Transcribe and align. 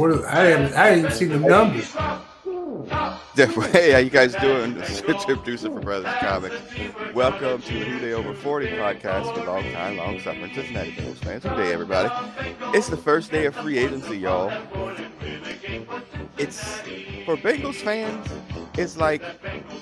What 0.00 0.12
is, 0.12 0.24
I 0.24 0.44
haven't 0.46 1.04
I 1.04 1.10
seen 1.10 1.28
the 1.28 1.38
numbers. 1.38 1.94
Hey, 3.36 3.92
how 3.92 3.98
you 3.98 4.08
guys 4.08 4.34
doing? 4.34 4.74
This 4.74 5.02
is 5.02 5.04
Producer 5.24 5.70
for 5.70 5.80
Brothers 5.80 6.14
Comics. 6.20 6.56
Welcome 7.14 7.60
to 7.60 7.72
Who 7.72 8.00
Dey 8.00 8.14
Over 8.14 8.34
40 8.34 8.68
podcast 8.68 9.34
for 9.34 9.44
long 9.44 9.62
time, 9.72 9.98
long 9.98 10.18
suffering 10.20 10.52
Cincinnati 10.54 10.92
Bengals 10.92 11.18
fans. 11.18 11.42
Good 11.42 11.56
day, 11.56 11.72
everybody. 11.72 12.08
It's 12.74 12.88
the 12.88 12.96
first 12.96 13.30
day 13.30 13.44
of 13.44 13.54
free 13.54 13.76
agency, 13.76 14.16
y'all. 14.16 14.50
It's 16.38 16.78
for 17.26 17.36
Bengals 17.36 17.76
fans, 17.76 18.26
it's 18.78 18.96
like 18.96 19.22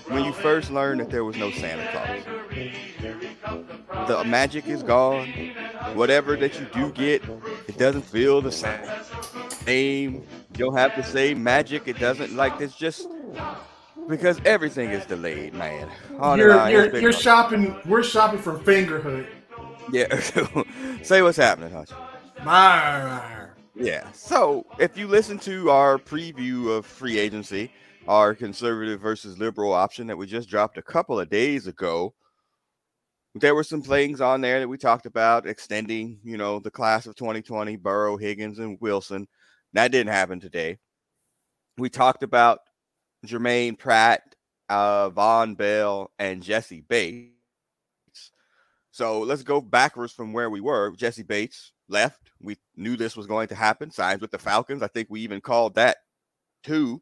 when 0.08 0.24
you 0.24 0.32
first 0.32 0.72
learned 0.72 1.00
that 1.00 1.10
there 1.10 1.24
was 1.24 1.36
no 1.36 1.52
Santa 1.52 1.88
Claus. 1.92 4.08
The 4.08 4.24
magic 4.24 4.66
is 4.66 4.82
gone. 4.82 5.28
Whatever 5.94 6.36
that 6.36 6.58
you 6.58 6.66
do 6.74 6.90
get, 6.90 7.22
it 7.68 7.78
doesn't 7.78 8.02
feel 8.02 8.42
the 8.42 8.52
same. 8.52 8.80
You 9.68 10.24
don't 10.52 10.76
have 10.76 10.96
the 10.96 11.02
same 11.02 11.42
magic. 11.42 11.88
It 11.88 11.98
doesn't 11.98 12.34
like 12.34 12.60
it's 12.60 12.76
just 12.76 13.08
because 14.08 14.40
everything 14.44 14.90
is 14.90 15.04
delayed, 15.04 15.54
man. 15.54 15.88
On 16.18 16.38
You're 16.38 16.50
and 16.50 16.60
on. 16.60 16.68
It's 16.68 16.92
you're, 16.92 17.02
you're 17.02 17.12
shopping. 17.12 17.76
We're 17.86 18.02
shopping 18.02 18.40
for 18.40 18.58
Fingerhut. 18.58 19.26
yeah. 19.92 20.20
Say 21.02 21.22
what's 21.22 21.36
happening, 21.36 21.70
Hutch. 21.70 21.90
My, 22.44 23.48
Yeah. 23.74 24.10
So 24.12 24.64
if 24.78 24.96
you 24.96 25.08
listen 25.08 25.38
to 25.40 25.70
our 25.70 25.98
preview 25.98 26.76
of 26.76 26.86
free 26.86 27.18
agency, 27.18 27.70
our 28.06 28.34
conservative 28.34 29.00
versus 29.00 29.38
liberal 29.38 29.72
option 29.72 30.06
that 30.06 30.16
we 30.16 30.26
just 30.26 30.48
dropped 30.48 30.78
a 30.78 30.82
couple 30.82 31.20
of 31.20 31.28
days 31.28 31.66
ago, 31.66 32.14
there 33.34 33.54
were 33.54 33.64
some 33.64 33.82
things 33.82 34.20
on 34.20 34.40
there 34.40 34.60
that 34.60 34.68
we 34.68 34.78
talked 34.78 35.06
about 35.06 35.46
extending, 35.46 36.18
you 36.24 36.36
know, 36.36 36.58
the 36.58 36.70
class 36.70 37.06
of 37.06 37.14
2020, 37.16 37.76
Burrow, 37.76 38.16
Higgins, 38.16 38.58
and 38.58 38.78
Wilson. 38.80 39.28
That 39.72 39.92
didn't 39.92 40.12
happen 40.12 40.40
today. 40.40 40.78
We 41.76 41.90
talked 41.90 42.22
about 42.22 42.60
Germaine 43.24 43.76
Pratt, 43.76 44.22
uh, 44.68 45.10
Vonn 45.10 45.56
Bell, 45.56 46.10
and 46.18 46.42
Jessie 46.42 46.84
Bates. 46.88 47.32
So 48.90 49.20
let's 49.20 49.42
go 49.42 49.60
backwards 49.60 50.12
from 50.12 50.32
where 50.32 50.50
we 50.50 50.60
were. 50.60 50.92
Jessie 50.96 51.22
Bates 51.22 51.72
left. 51.88 52.30
We 52.40 52.56
knew 52.76 52.96
this 52.96 53.16
was 53.16 53.26
going 53.26 53.48
to 53.48 53.54
happen. 53.54 53.90
Signs 53.90 54.20
with 54.20 54.30
the 54.30 54.38
Falcons. 54.38 54.82
I 54.82 54.88
think 54.88 55.08
we 55.10 55.20
even 55.20 55.40
called 55.40 55.74
that 55.74 55.98
too. 56.62 57.00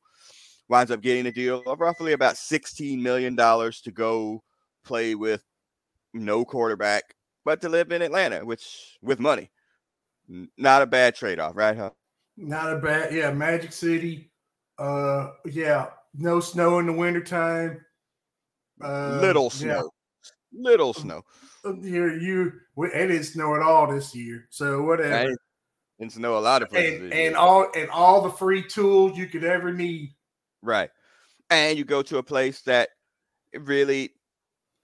Winds 0.69 0.91
up 0.91 1.01
getting 1.01 1.27
a 1.27 1.33
deal 1.33 1.63
of 1.67 1.81
roughly 1.81 2.13
about 2.13 2.35
$16 2.35 3.01
million 3.01 3.37
to 3.37 3.91
go 3.93 4.43
play 4.85 5.15
with 5.15 5.45
no 6.13 6.45
quarterback, 6.45 7.15
but 7.45 7.61
to 7.61 7.69
live 7.69 7.93
in 7.93 8.03
Atlanta, 8.03 8.45
which 8.45 8.99
with 9.01 9.21
money. 9.21 9.51
Not 10.59 10.83
a 10.83 10.87
bad 10.87 11.15
trade 11.15 11.39
off, 11.39 11.55
right? 11.55 11.77
Huh? 11.77 11.91
Not 12.37 12.73
a 12.73 12.79
bad. 12.79 13.15
Yeah, 13.15 13.31
Magic 13.33 13.73
City. 13.73 14.31
Uh, 14.79 15.31
yeah, 15.45 15.87
no 16.15 16.41
snow 16.41 16.79
in 16.79 16.87
the 16.87 16.93
wintertime. 16.93 17.81
Uh, 18.83 19.19
Little 19.21 19.45
yeah. 19.45 19.51
snow. 19.51 19.91
Little 20.53 20.95
snow. 20.95 21.23
Here 21.83 22.17
you, 22.17 22.53
it 22.77 23.09
didn't 23.09 23.25
snow 23.25 23.57
at 23.57 23.63
all 23.63 23.91
this 23.93 24.15
year. 24.15 24.47
So 24.51 24.83
whatever. 24.83 25.11
Right? 25.11 25.37
Didn't 25.99 26.13
snow 26.13 26.37
a 26.37 26.41
lot 26.41 26.63
of 26.63 26.69
places. 26.71 27.01
and 27.03 27.13
and 27.13 27.37
all 27.37 27.69
and 27.75 27.89
all 27.91 28.21
the 28.23 28.31
free 28.31 28.63
tools 28.63 29.17
you 29.17 29.27
could 29.27 29.45
ever 29.45 29.73
need. 29.73 30.15
Right. 30.63 30.91
And 31.51 31.79
you 31.79 31.85
go 31.85 32.03
to 32.03 32.19
a 32.19 32.23
place 32.23 32.61
that 32.63 32.91
really, 33.55 34.11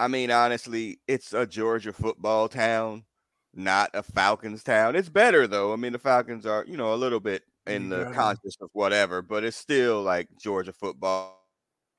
I 0.00 0.08
mean, 0.08 0.30
honestly, 0.30 1.00
it's 1.06 1.32
a 1.32 1.46
Georgia 1.46 1.92
football 1.92 2.48
town, 2.48 3.04
not 3.54 3.90
a 3.94 4.02
Falcons 4.02 4.62
town. 4.62 4.96
It's 4.96 5.08
better 5.08 5.46
though. 5.46 5.72
I 5.72 5.76
mean, 5.76 5.92
the 5.92 5.98
Falcons 5.98 6.46
are, 6.46 6.64
you 6.66 6.76
know, 6.76 6.94
a 6.94 6.96
little 6.96 7.20
bit 7.20 7.42
in 7.66 7.88
the 7.88 8.10
conscious 8.14 8.56
of 8.60 8.70
whatever, 8.72 9.22
but 9.22 9.44
it's 9.44 9.56
still 9.56 10.02
like 10.02 10.28
Georgia 10.38 10.72
football 10.72 11.38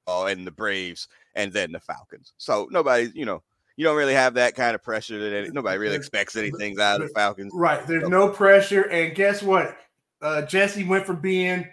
and 0.07 0.45
the 0.45 0.51
Braves 0.51 1.07
and 1.35 1.51
then 1.53 1.71
the 1.71 1.79
Falcons. 1.79 2.33
So 2.37 2.67
nobody, 2.71 3.11
you 3.13 3.25
know, 3.25 3.41
you 3.75 3.83
don't 3.85 3.97
really 3.97 4.13
have 4.13 4.35
that 4.35 4.55
kind 4.55 4.75
of 4.75 4.83
pressure 4.83 5.17
that 5.19 5.35
any, 5.35 5.49
nobody 5.49 5.77
really 5.77 5.95
expects 5.95 6.35
anything 6.35 6.79
out 6.79 7.01
of 7.01 7.07
the 7.07 7.13
Falcons. 7.13 7.51
Right. 7.55 7.85
There's 7.87 8.09
no 8.09 8.29
pressure. 8.29 8.83
And 8.83 9.15
guess 9.15 9.41
what? 9.41 9.77
Uh, 10.21 10.43
Jessie 10.43 10.83
went 10.83 11.05
from 11.05 11.21
being 11.21 11.67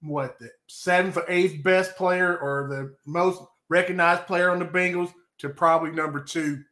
what 0.00 0.38
the 0.38 0.50
seventh 0.66 1.16
or 1.16 1.24
eighth 1.28 1.62
best 1.62 1.96
player 1.96 2.36
or 2.36 2.68
the 2.68 2.96
most 3.10 3.42
recognized 3.68 4.26
player 4.26 4.50
on 4.50 4.58
the 4.58 4.64
Bengals 4.66 5.12
to 5.38 5.48
probably 5.48 5.90
number 5.90 6.20
two. 6.20 6.62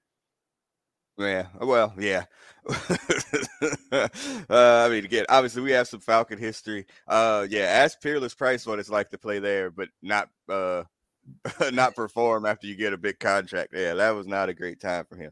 Yeah, 1.16 1.46
well, 1.60 1.94
yeah. 1.98 2.24
uh, 2.68 4.08
I 4.50 4.88
mean, 4.88 5.04
again, 5.04 5.26
obviously 5.28 5.62
we 5.62 5.70
have 5.72 5.86
some 5.86 6.00
Falcon 6.00 6.38
history. 6.38 6.86
Uh, 7.06 7.46
yeah, 7.48 7.64
ask 7.64 8.00
Peerless 8.00 8.34
Price 8.34 8.66
what 8.66 8.78
it's 8.78 8.90
like 8.90 9.10
to 9.10 9.18
play 9.18 9.38
there, 9.38 9.70
but 9.70 9.88
not 10.02 10.28
uh, 10.48 10.82
not 11.72 11.94
perform 11.94 12.46
after 12.46 12.66
you 12.66 12.74
get 12.74 12.92
a 12.92 12.98
big 12.98 13.18
contract. 13.20 13.72
Yeah, 13.74 13.94
that 13.94 14.10
was 14.10 14.26
not 14.26 14.48
a 14.48 14.54
great 14.54 14.80
time 14.80 15.04
for 15.08 15.16
him. 15.16 15.30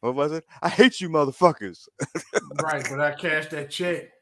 What 0.00 0.16
was 0.16 0.32
it? 0.32 0.44
I 0.60 0.68
hate 0.68 1.00
you, 1.00 1.08
motherfuckers. 1.08 1.88
right. 2.62 2.84
But 2.88 3.00
I 3.00 3.12
cashed 3.12 3.50
that 3.50 3.70
check. 3.70 4.04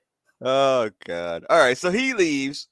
Oh 0.43 0.89
God! 1.05 1.45
All 1.51 1.59
right, 1.59 1.77
so 1.77 1.91
he 1.91 2.15
leaves, 2.15 2.69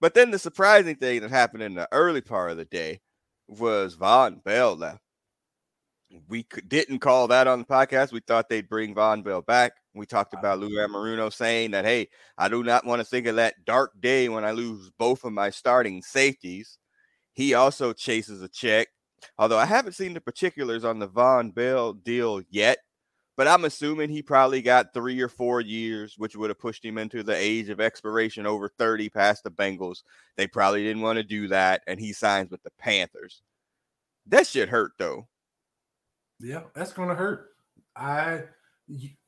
but 0.00 0.14
then 0.14 0.30
the 0.30 0.38
surprising 0.38 0.94
thing 0.94 1.22
that 1.22 1.32
happened 1.32 1.64
in 1.64 1.74
the 1.74 1.88
early 1.90 2.20
part 2.20 2.52
of 2.52 2.58
the 2.58 2.64
day 2.64 3.00
was 3.48 3.96
Vonn 3.96 4.44
Bell 4.44 4.76
left. 4.76 5.02
We 6.28 6.46
didn't 6.68 6.98
call 6.98 7.28
that 7.28 7.46
on 7.46 7.60
the 7.60 7.64
podcast. 7.64 8.12
We 8.12 8.20
thought 8.20 8.48
they'd 8.48 8.68
bring 8.68 8.94
Vonn 8.94 9.24
Bell 9.24 9.42
back. 9.42 9.72
We 9.94 10.06
talked 10.06 10.34
about 10.34 10.58
Lou 10.58 10.70
Anarumo 10.70 11.32
saying 11.32 11.70
that, 11.72 11.84
"Hey, 11.84 12.08
I 12.38 12.48
do 12.48 12.62
not 12.62 12.84
want 12.84 13.00
to 13.00 13.04
think 13.04 13.26
of 13.26 13.36
that 13.36 13.64
dark 13.64 13.92
day 14.00 14.28
when 14.28 14.44
I 14.44 14.52
lose 14.52 14.90
both 14.98 15.24
of 15.24 15.32
my 15.32 15.50
starting 15.50 16.02
safeties." 16.02 16.78
He 17.32 17.54
also 17.54 17.92
chases 17.92 18.42
a 18.42 18.48
check, 18.48 18.88
although 19.38 19.58
I 19.58 19.66
haven't 19.66 19.94
seen 19.94 20.14
the 20.14 20.20
particulars 20.20 20.84
on 20.84 20.98
the 20.98 21.08
Vonn 21.08 21.54
Bell 21.54 21.94
deal 21.94 22.42
yet 22.50 22.78
but 23.36 23.48
I'm 23.48 23.64
assuming 23.64 24.10
he 24.10 24.22
probably 24.22 24.60
got 24.62 24.92
three 24.92 25.20
or 25.20 25.28
four 25.28 25.60
years, 25.60 26.18
which 26.18 26.36
would 26.36 26.50
have 26.50 26.58
pushed 26.58 26.84
him 26.84 26.98
into 26.98 27.22
the 27.22 27.34
age 27.34 27.70
of 27.70 27.80
expiration 27.80 28.46
over 28.46 28.68
30 28.68 29.08
past 29.08 29.44
the 29.44 29.50
Bengals. 29.50 30.02
They 30.36 30.46
probably 30.46 30.82
didn't 30.82 31.02
want 31.02 31.16
to 31.16 31.24
do 31.24 31.48
that, 31.48 31.82
and 31.86 31.98
he 31.98 32.12
signs 32.12 32.50
with 32.50 32.62
the 32.62 32.70
Panthers. 32.78 33.42
That 34.26 34.46
shit 34.46 34.68
hurt 34.68 34.92
though. 34.98 35.26
Yeah, 36.42 36.62
that's 36.74 36.92
gonna 36.92 37.14
hurt. 37.14 37.50
I 37.96 38.42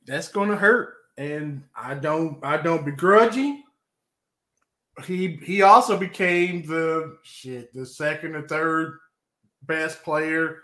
that's 0.07 0.29
gonna 0.29 0.57
hurt. 0.57 0.95
And 1.17 1.63
I 1.77 1.95
don't 1.95 2.45
I 2.45 2.57
don't 2.57 2.85
begrudge 2.85 3.35
him. 3.35 3.63
He 5.07 5.39
he 5.43 5.63
also 5.63 5.97
became 5.97 6.67
the 6.67 7.19
shit, 7.23 7.73
the 7.73 7.87
second 7.87 8.35
or 8.35 8.47
third 8.49 8.99
best 9.63 10.03
player 10.03 10.63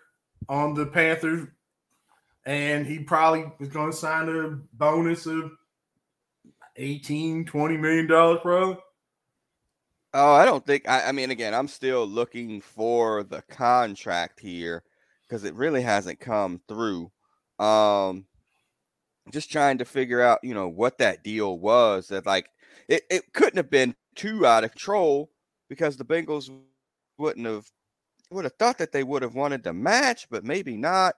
on 0.49 0.75
the 0.75 0.87
Panthers. 0.87 1.47
And 2.47 2.85
he 2.85 2.99
probably 2.99 3.45
was 3.61 3.69
gonna 3.69 3.93
sign 3.93 4.29
a 4.29 4.59
bonus 4.77 5.27
of 5.27 5.53
18, 6.77 7.45
20 7.45 7.77
million 7.77 8.07
dollars, 8.09 8.41
bro. 8.43 8.77
Oh, 10.13 10.33
I 10.33 10.45
don't 10.45 10.67
think. 10.67 10.89
I, 10.89 11.09
I 11.09 11.13
mean, 11.13 11.31
again, 11.31 11.55
I'm 11.55 11.69
still 11.69 12.05
looking 12.05 12.61
for 12.61 13.23
the 13.23 13.43
contract 13.43 14.41
here 14.41 14.83
because 15.31 15.45
it 15.45 15.55
really 15.55 15.83
hasn't 15.83 16.19
come 16.19 16.61
through. 16.69 17.11
Um, 17.61 18.27
just 19.31 19.53
trying 19.53 19.79
to 19.79 19.85
figure 19.85 20.21
out, 20.21 20.41
you 20.43 20.55
know, 20.55 20.69
what 20.69 20.99
that 20.99 21.23
deal 21.23 21.59
was. 21.59 22.09
That 22.09 22.27
like 22.27 22.49
it, 22.89 23.03
it 23.09 23.33
couldn't 23.33 23.59
have 23.59 23.71
been 23.71 23.95
too 24.17 24.45
out 24.45 24.65
of 24.65 24.73
control 24.73 25.31
because 25.69 25.97
the 25.97 26.05
Bengals 26.05 26.51
wouldn't 27.17 27.47
have 27.47 27.67
would 28.31 28.45
have 28.45 28.55
thought 28.59 28.79
that 28.79 28.93
they 28.93 29.05
would 29.05 29.23
have 29.23 29.35
wanted 29.35 29.63
to 29.65 29.73
match, 29.73 30.27
but 30.31 30.45
maybe 30.45 30.77
not. 30.77 31.15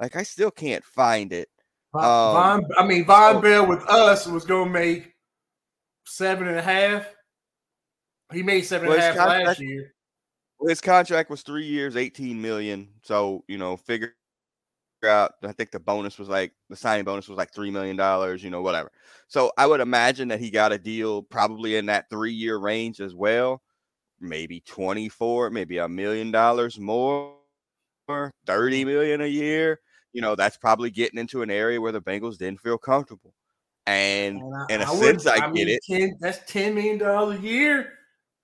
Like 0.00 0.16
I 0.16 0.24
still 0.24 0.50
can't 0.50 0.84
find 0.84 1.32
it. 1.32 1.48
Vonn, 1.94 2.56
Um, 2.56 2.64
I 2.76 2.86
mean, 2.86 3.04
Vonn 3.04 3.34
so- 3.34 3.40
Bell 3.40 3.66
with 3.66 3.86
us 3.88 4.26
was 4.26 4.44
gonna 4.44 4.70
make 4.70 5.12
seven 6.04 6.48
and 6.48 6.58
a 6.58 6.62
half. 6.62 7.06
He 8.32 8.42
made 8.42 8.62
seven 8.62 8.90
and 8.90 8.98
a 8.98 9.02
half 9.02 9.16
last 9.16 9.60
year. 9.60 9.91
Well, 10.62 10.68
his 10.68 10.80
contract 10.80 11.28
was 11.28 11.42
three 11.42 11.66
years, 11.66 11.96
18 11.96 12.40
million. 12.40 12.88
So, 13.02 13.42
you 13.48 13.58
know, 13.58 13.76
figure 13.76 14.14
out, 15.04 15.32
I 15.42 15.50
think 15.50 15.72
the 15.72 15.80
bonus 15.80 16.20
was 16.20 16.28
like, 16.28 16.52
the 16.70 16.76
signing 16.76 17.04
bonus 17.04 17.26
was 17.28 17.36
like 17.36 17.50
$3 17.52 17.72
million, 17.72 17.96
you 18.38 18.48
know, 18.48 18.62
whatever. 18.62 18.92
So 19.26 19.50
I 19.58 19.66
would 19.66 19.80
imagine 19.80 20.28
that 20.28 20.38
he 20.38 20.50
got 20.52 20.70
a 20.70 20.78
deal 20.78 21.20
probably 21.24 21.74
in 21.74 21.86
that 21.86 22.08
three 22.10 22.32
year 22.32 22.58
range 22.58 23.00
as 23.00 23.12
well. 23.12 23.60
Maybe 24.20 24.60
24, 24.60 25.50
maybe 25.50 25.78
a 25.78 25.88
million 25.88 26.30
dollars 26.30 26.78
more, 26.78 27.34
30 28.46 28.84
million 28.84 29.20
a 29.22 29.26
year. 29.26 29.80
You 30.12 30.22
know, 30.22 30.36
that's 30.36 30.56
probably 30.56 30.90
getting 30.92 31.18
into 31.18 31.42
an 31.42 31.50
area 31.50 31.80
where 31.80 31.90
the 31.90 32.00
Bengals 32.00 32.38
didn't 32.38 32.60
feel 32.60 32.78
comfortable. 32.78 33.34
And 33.86 34.36
And 34.40 34.54
I- 34.54 34.74
in 34.74 34.80
a 34.80 34.84
I 34.84 34.94
sense, 34.94 35.24
wouldn't- 35.24 35.42
I 35.42 35.50
get 35.50 35.68
it. 35.68 35.82
10, 35.90 36.18
that's 36.20 36.38
ten 36.46 36.72
million 36.76 36.98
dollars 36.98 37.40
a 37.40 37.42
year. 37.42 37.94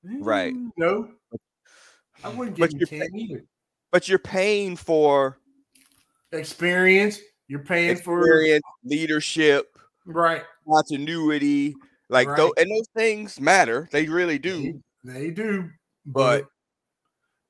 Right. 0.03 0.53
Mm, 0.53 0.71
No, 0.77 1.11
I 2.25 2.29
wouldn't 2.29 2.59
But 2.59 2.71
give 2.71 2.89
him 2.91 2.99
you're 2.99 3.09
ten 3.09 3.17
either. 3.19 3.45
but 3.93 4.09
you're 4.09 4.19
paying 4.19 4.77
for 4.77 5.39
Experience. 6.33 7.21
You're 7.47 7.61
paying 7.61 7.97
for 7.97 8.23
leadership, 8.85 9.79
right. 10.05 10.43
continuity. 10.69 11.75
Like 12.11 12.29
Right. 12.29 12.37
though, 12.37 12.55
and 12.59 12.71
those 12.71 12.89
things 12.95 13.41
matter. 13.41 13.89
They 13.93 14.07
really 14.09 14.39
do. 14.39 14.81
They, 15.05 15.13
they 15.13 15.31
do, 15.31 15.71
But, 16.07 16.47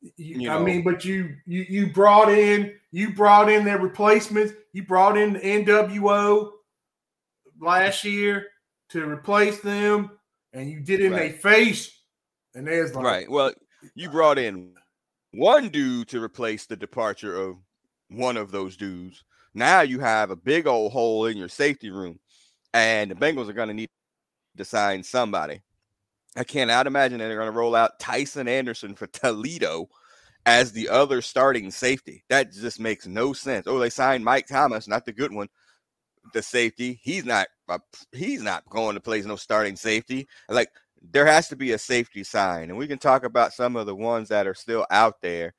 you, 0.00 0.12
you 0.42 0.50
I 0.50 0.58
know. 0.58 0.64
mean, 0.64 0.84
but 0.84 1.04
you 1.04 1.36
you 1.46 1.64
you 1.68 1.92
brought 1.92 2.28
in 2.28 2.74
you 2.92 3.12
brought 3.14 3.50
in 3.50 3.64
their 3.64 3.78
replacements. 3.78 4.52
You 4.72 4.84
brought 4.84 5.16
in 5.18 5.32
the 5.34 5.40
NWO 5.40 6.50
last 7.60 8.04
year 8.04 8.46
to 8.90 9.08
replace 9.08 9.60
them, 9.60 10.10
and 10.52 10.70
you 10.70 10.80
did 10.80 11.00
it 11.00 11.06
in 11.06 11.12
Right. 11.12 11.30
their 11.32 11.38
face. 11.40 11.90
And 12.54 12.66
there's 12.66 12.94
like, 12.94 13.04
Right. 13.04 13.30
Well, 13.30 13.52
you 13.94 14.08
brought 14.08 14.38
in 14.38 14.74
one 15.32 15.68
dude 15.68 16.08
to 16.08 16.22
replace 16.22 16.66
the 16.66 16.76
departure 16.76 17.36
of 17.36 17.56
one 18.08 18.36
of 18.36 18.50
those 18.50 18.76
dudes. 18.76 19.24
Now 19.54 19.80
you 19.80 20.00
have 20.00 20.30
a 20.30 20.36
big 20.36 20.66
old 20.66 20.92
hole 20.92 21.26
in 21.26 21.36
your 21.36 21.48
safety 21.48 21.90
room, 21.90 22.18
and 22.72 23.10
the 23.10 23.14
Bengals 23.14 23.48
are 23.48 23.54
going 23.54 23.68
to 23.68 23.74
need 23.74 23.90
to 24.56 24.64
sign 24.64 25.02
somebody. 25.02 25.62
I 26.36 26.44
cannot 26.44 26.86
imagine 26.86 27.18
that 27.18 27.26
they're 27.26 27.36
going 27.36 27.52
to 27.52 27.58
roll 27.58 27.74
out 27.74 27.98
Tycen 27.98 28.48
Anderson 28.48 28.94
for 28.94 29.06
Toledo 29.08 29.88
as 30.46 30.72
the 30.72 30.88
other 30.88 31.20
starting 31.20 31.70
safety. 31.70 32.24
That 32.28 32.52
just 32.52 32.80
makes 32.80 33.06
no 33.06 33.32
sense. 33.32 33.66
Oh, 33.66 33.78
they 33.78 33.90
signed 33.90 34.24
Mike 34.24 34.46
Thomas, 34.46 34.88
not 34.88 35.04
the 35.04 35.12
good 35.12 35.32
one, 35.32 35.48
the 36.32 36.42
safety. 36.42 37.00
He's 37.02 37.24
not. 37.24 37.48
He's 38.12 38.42
not 38.42 38.68
going 38.70 38.94
to 38.94 39.00
play 39.00 39.18
as 39.18 39.26
no 39.26 39.36
starting 39.36 39.76
safety. 39.76 40.26
Like 40.48 40.70
there 41.02 41.26
has 41.26 41.48
to 41.48 41.56
be 41.56 41.72
a 41.72 41.78
safety 41.78 42.24
sign, 42.24 42.70
and 42.70 42.78
we 42.78 42.86
can 42.86 42.98
talk 42.98 43.24
about 43.24 43.52
some 43.52 43.76
of 43.76 43.86
the 43.86 43.94
ones 43.94 44.28
that 44.28 44.46
are 44.46 44.54
still 44.54 44.86
out 44.90 45.20
there. 45.20 45.54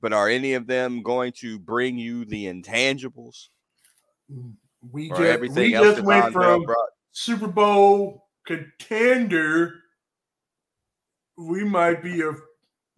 But 0.00 0.12
are 0.12 0.28
any 0.28 0.54
of 0.54 0.66
them 0.66 1.02
going 1.02 1.32
to 1.38 1.58
bring 1.58 1.98
you 1.98 2.24
the 2.24 2.46
intangibles 2.46 3.48
we 4.90 5.10
or 5.10 5.16
just 5.16 5.28
everything 5.28 5.56
we 5.56 5.74
else 5.74 5.96
just 5.96 6.02
went 6.02 6.32
from? 6.32 6.64
Super 7.12 7.48
Bowl 7.48 8.28
contender. 8.46 9.74
We 11.36 11.64
might 11.64 12.02
be 12.02 12.22
a 12.22 12.32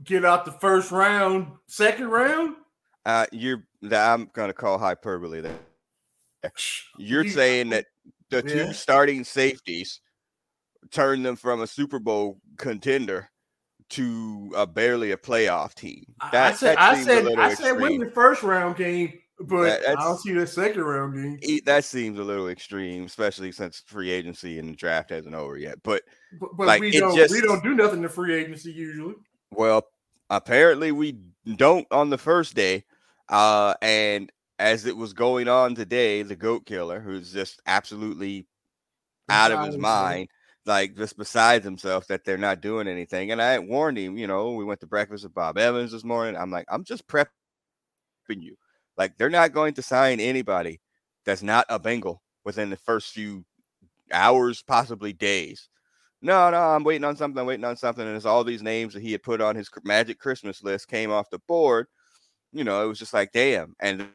get 0.05 0.25
out 0.25 0.45
the 0.45 0.53
first 0.53 0.91
round, 0.93 1.49
second 1.67 2.09
round. 2.09 2.57
Uh, 3.05 3.27
you're. 3.33 3.65
that 3.83 4.13
I'm 4.13 4.31
going 4.33 4.49
to 4.49 4.55
call 4.55 4.79
hyperbole 4.79 5.41
there. 5.41 5.59
You're 6.99 7.29
saying 7.29 7.71
that 7.71 7.87
the 8.31 8.43
two 8.43 8.57
Yeah. 8.67 8.73
starting 8.73 9.25
safeties 9.25 10.01
turned 10.91 11.25
them 11.25 11.37
from 11.37 11.61
a 11.61 11.67
Super 11.67 11.99
Bowl 11.99 12.39
contender 12.59 13.31
to 13.91 14.53
a 14.57 14.67
barely 14.67 15.13
a 15.13 15.17
playoff 15.17 15.75
team. 15.75 16.05
That, 16.33 16.53
I 16.53 16.57
said, 16.57 16.77
I 16.79 17.03
said, 17.03 17.27
I 17.39 17.55
said, 17.55 17.73
win 17.73 17.99
the 17.99 18.11
first 18.11 18.43
round 18.43 18.77
game, 18.77 19.13
but 19.39 19.65
That- 19.65 19.89
I 19.99 20.03
don't 20.03 20.19
see 20.19 20.33
the 20.33 20.47
second 20.47 20.83
round 20.83 21.41
game. 21.43 21.61
That 21.67 21.85
seems 21.85 22.19
a 22.19 22.23
little 22.23 22.49
extreme, 22.49 23.05
especially 23.05 23.53
since 23.53 23.83
free 23.87 24.11
agency 24.11 24.59
and 24.59 24.71
the 24.71 24.77
draft 24.77 25.11
hasn't 25.11 25.35
over 25.35 25.59
yet. 25.59 25.83
But 25.83 26.03
But, 26.41 26.57
but 26.57 26.67
like, 26.67 26.81
we 26.81 26.91
don't, 26.93 27.31
we 27.31 27.41
don't 27.43 27.63
do 27.63 27.75
nothing 27.75 28.03
to 28.03 28.09
free 28.09 28.35
agency 28.35 28.73
usually. 28.73 29.15
Well, 29.51 29.87
apparently 30.31 30.93
we 30.93 31.19
don't 31.57 31.87
on 31.91 32.09
the 32.11 32.19
first 32.19 32.55
day. 32.55 32.85
Uh, 33.29 33.75
and 33.83 34.33
as 34.59 34.87
it 34.87 34.97
was 34.97 35.13
going 35.13 35.49
on 35.49 35.75
today, 35.75 36.23
the 36.23 36.37
goat 36.37 36.65
killer, 36.67 37.01
who's 37.01 37.33
just 37.33 37.61
absolutely 37.67 38.47
out 39.29 39.53
of 39.53 39.67
his 39.67 39.77
mind, 39.77 40.29
like 40.67 40.97
just 40.97 41.17
besides 41.17 41.65
himself, 41.65 42.07
that 42.07 42.25
they're 42.25 42.39
not 42.39 42.61
doing 42.61 42.89
anything. 42.89 43.33
And 43.33 43.43
I 43.43 43.59
warned 43.59 43.99
him, 43.99 44.17
you 44.17 44.27
know, 44.27 44.53
we 44.53 44.65
went 44.65 44.81
to 44.81 44.87
breakfast 44.87 45.25
with 45.25 45.35
Bob 45.35 45.59
Evans 45.59 45.93
this 45.93 46.05
morning. 46.05 46.37
I'm 46.37 46.51
like, 46.51 46.67
I'm 46.69 46.85
just 46.85 47.07
prepping 47.09 47.27
you. 48.29 48.57
Like, 48.97 49.17
they're 49.17 49.31
not 49.31 49.53
going 49.53 49.75
to 49.75 49.83
sign 49.83 50.21
anybody 50.21 50.81
that's 51.25 51.43
not 51.43 51.67
a 51.69 51.79
Bengal 51.79 52.23
within 52.45 52.71
the 52.71 52.77
first 52.77 53.13
few 53.13 53.45
hours, 54.13 54.63
possibly 54.63 55.13
days. 55.13 55.69
No, 56.21 56.51
no, 56.51 56.61
I'm 56.61 56.85
waiting 56.85 57.05
on 57.05 57.17
something. 57.17 57.41
I'm 57.41 57.47
waiting 57.47 57.65
on 57.65 57.77
something. 57.77 58.07
And 58.07 58.17
it's 58.17 58.27
all 58.27 58.45
these 58.45 58.63
names 58.63 58.95
that 58.95 59.03
he 59.03 59.13
had 59.13 59.23
put 59.25 59.41
on 59.41 59.57
his 59.57 59.69
magic 59.83 60.21
Christmas 60.21 60.63
list 60.63 60.89
came 60.89 61.11
off 61.11 61.31
the 61.31 61.41
board. 61.49 61.87
You 62.53 62.65
know, 62.65 62.85
it 62.85 62.87
was 62.87 62.99
just 62.99 63.15
like, 63.15 63.33
damn. 63.33 63.75
And 63.81 64.07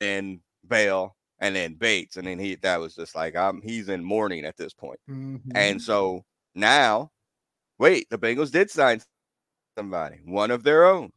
then 0.00 0.40
Bale 0.66 1.16
and 1.40 1.54
then 1.54 1.74
Bates. 1.74 2.16
And 2.16 2.26
then 2.26 2.38
he 2.38 2.56
that 2.56 2.80
was 2.80 2.94
just 2.94 3.14
like, 3.14 3.36
I'm 3.36 3.60
he's 3.62 3.88
in 3.88 4.04
mourning 4.04 4.44
at 4.44 4.56
this 4.56 4.72
point. 4.72 5.00
Mhm. 5.08 5.40
And 5.54 5.80
so 5.80 6.24
now, 6.54 7.10
wait, 7.78 8.08
the 8.10 8.18
Bengals 8.18 8.50
did 8.52 8.70
sign 8.70 9.00
somebody, 9.76 10.20
one 10.24 10.50
of 10.50 10.62
their 10.62 10.84
own 10.86 11.10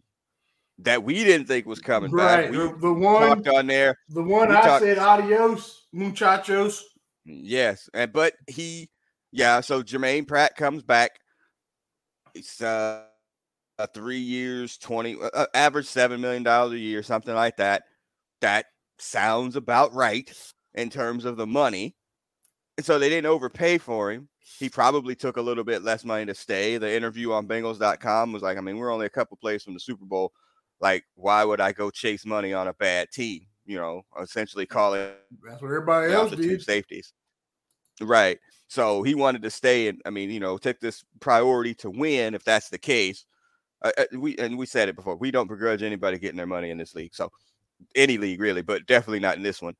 that 0.79 1.03
we 1.03 1.23
didn't 1.23 1.47
think 1.47 1.65
was 1.65 1.79
coming 1.79 2.11
right, 2.11 2.43
back. 2.43 2.51
We 2.51 2.57
the, 2.57 2.77
the 2.79 2.93
one, 2.93 3.47
on 3.47 3.67
there. 3.67 3.95
the 4.09 4.23
one 4.23 4.51
I 4.51 4.61
talked- 4.61 4.83
said, 4.83 4.99
adios, 4.99 5.87
muchachos. 5.91 6.83
Yes, 7.25 7.89
and 7.93 8.13
but 8.13 8.33
he, 8.47 8.89
yeah. 9.31 9.59
So 9.59 9.83
Germaine 9.83 10.25
Pratt 10.25 10.55
comes 10.55 10.81
back. 10.83 11.11
It's 12.35 12.61
uh, 12.61 13.03
a 13.79 13.87
three 13.87 14.19
years, 14.19 14.77
twenty 14.77 15.15
uh, 15.15 15.29
uh, 15.33 15.45
average 15.53 15.87
seven 15.87 16.21
million 16.21 16.43
dollars 16.43 16.73
a 16.73 16.79
year, 16.79 17.03
something 17.03 17.35
like 17.35 17.57
that. 17.57 17.83
That 18.41 18.67
sounds 18.99 19.55
about 19.55 19.93
right 19.93 20.31
in 20.73 20.89
terms 20.89 21.25
of 21.25 21.37
the 21.37 21.47
money. 21.47 21.95
And 22.77 22.85
so 22.85 22.99
they 22.99 23.09
didn't 23.09 23.25
overpay 23.25 23.79
for 23.79 24.11
him. 24.11 24.29
He 24.39 24.69
probably 24.69 25.15
took 25.15 25.37
a 25.37 25.41
little 25.41 25.63
bit 25.63 25.83
less 25.83 26.05
money 26.05 26.25
to 26.25 26.35
stay. 26.35 26.77
The 26.77 26.95
interview 26.95 27.31
on 27.31 27.47
Bengals.com 27.47 28.31
was 28.31 28.43
like, 28.43 28.57
I 28.57 28.61
mean, 28.61 28.77
we're 28.77 28.93
only 28.93 29.07
a 29.07 29.09
couple 29.09 29.37
plays 29.37 29.63
from 29.63 29.73
the 29.73 29.79
Super 29.79 30.05
Bowl. 30.05 30.31
Like, 30.79 31.03
why 31.15 31.43
would 31.43 31.59
I 31.59 31.71
go 31.71 31.89
chase 31.89 32.25
money 32.25 32.53
on 32.53 32.67
a 32.67 32.73
bad 32.73 33.09
team? 33.11 33.41
You 33.65 33.77
know, 33.77 34.03
essentially 34.21 34.65
calling 34.65 35.09
That's 35.43 35.61
what 35.61 35.67
everybody 35.67 36.13
else 36.13 36.31
did. 36.31 36.61
safeties. 36.61 37.13
Right. 37.99 38.39
So 38.67 39.01
he 39.03 39.15
wanted 39.15 39.41
to 39.41 39.49
stay 39.49 39.87
and 39.87 40.01
I 40.05 40.09
mean, 40.09 40.29
you 40.29 40.39
know, 40.39 40.57
take 40.57 40.79
this 40.79 41.03
priority 41.19 41.73
to 41.75 41.89
win 41.89 42.35
if 42.35 42.43
that's 42.43 42.69
the 42.69 42.77
case. 42.77 43.25
Uh, 43.81 43.91
uh, 43.97 44.05
we 44.17 44.37
and 44.37 44.57
we 44.57 44.65
said 44.65 44.89
it 44.89 44.95
before. 44.95 45.15
We 45.15 45.31
don't 45.31 45.47
begrudge 45.47 45.83
anybody 45.83 46.17
getting 46.19 46.37
their 46.37 46.47
money 46.47 46.69
in 46.69 46.77
this 46.77 46.95
league. 46.95 47.13
So 47.13 47.31
any 47.95 48.17
league 48.17 48.39
really, 48.41 48.61
but 48.61 48.85
definitely 48.87 49.19
not 49.19 49.37
in 49.37 49.43
this 49.43 49.61
one. 49.61 49.75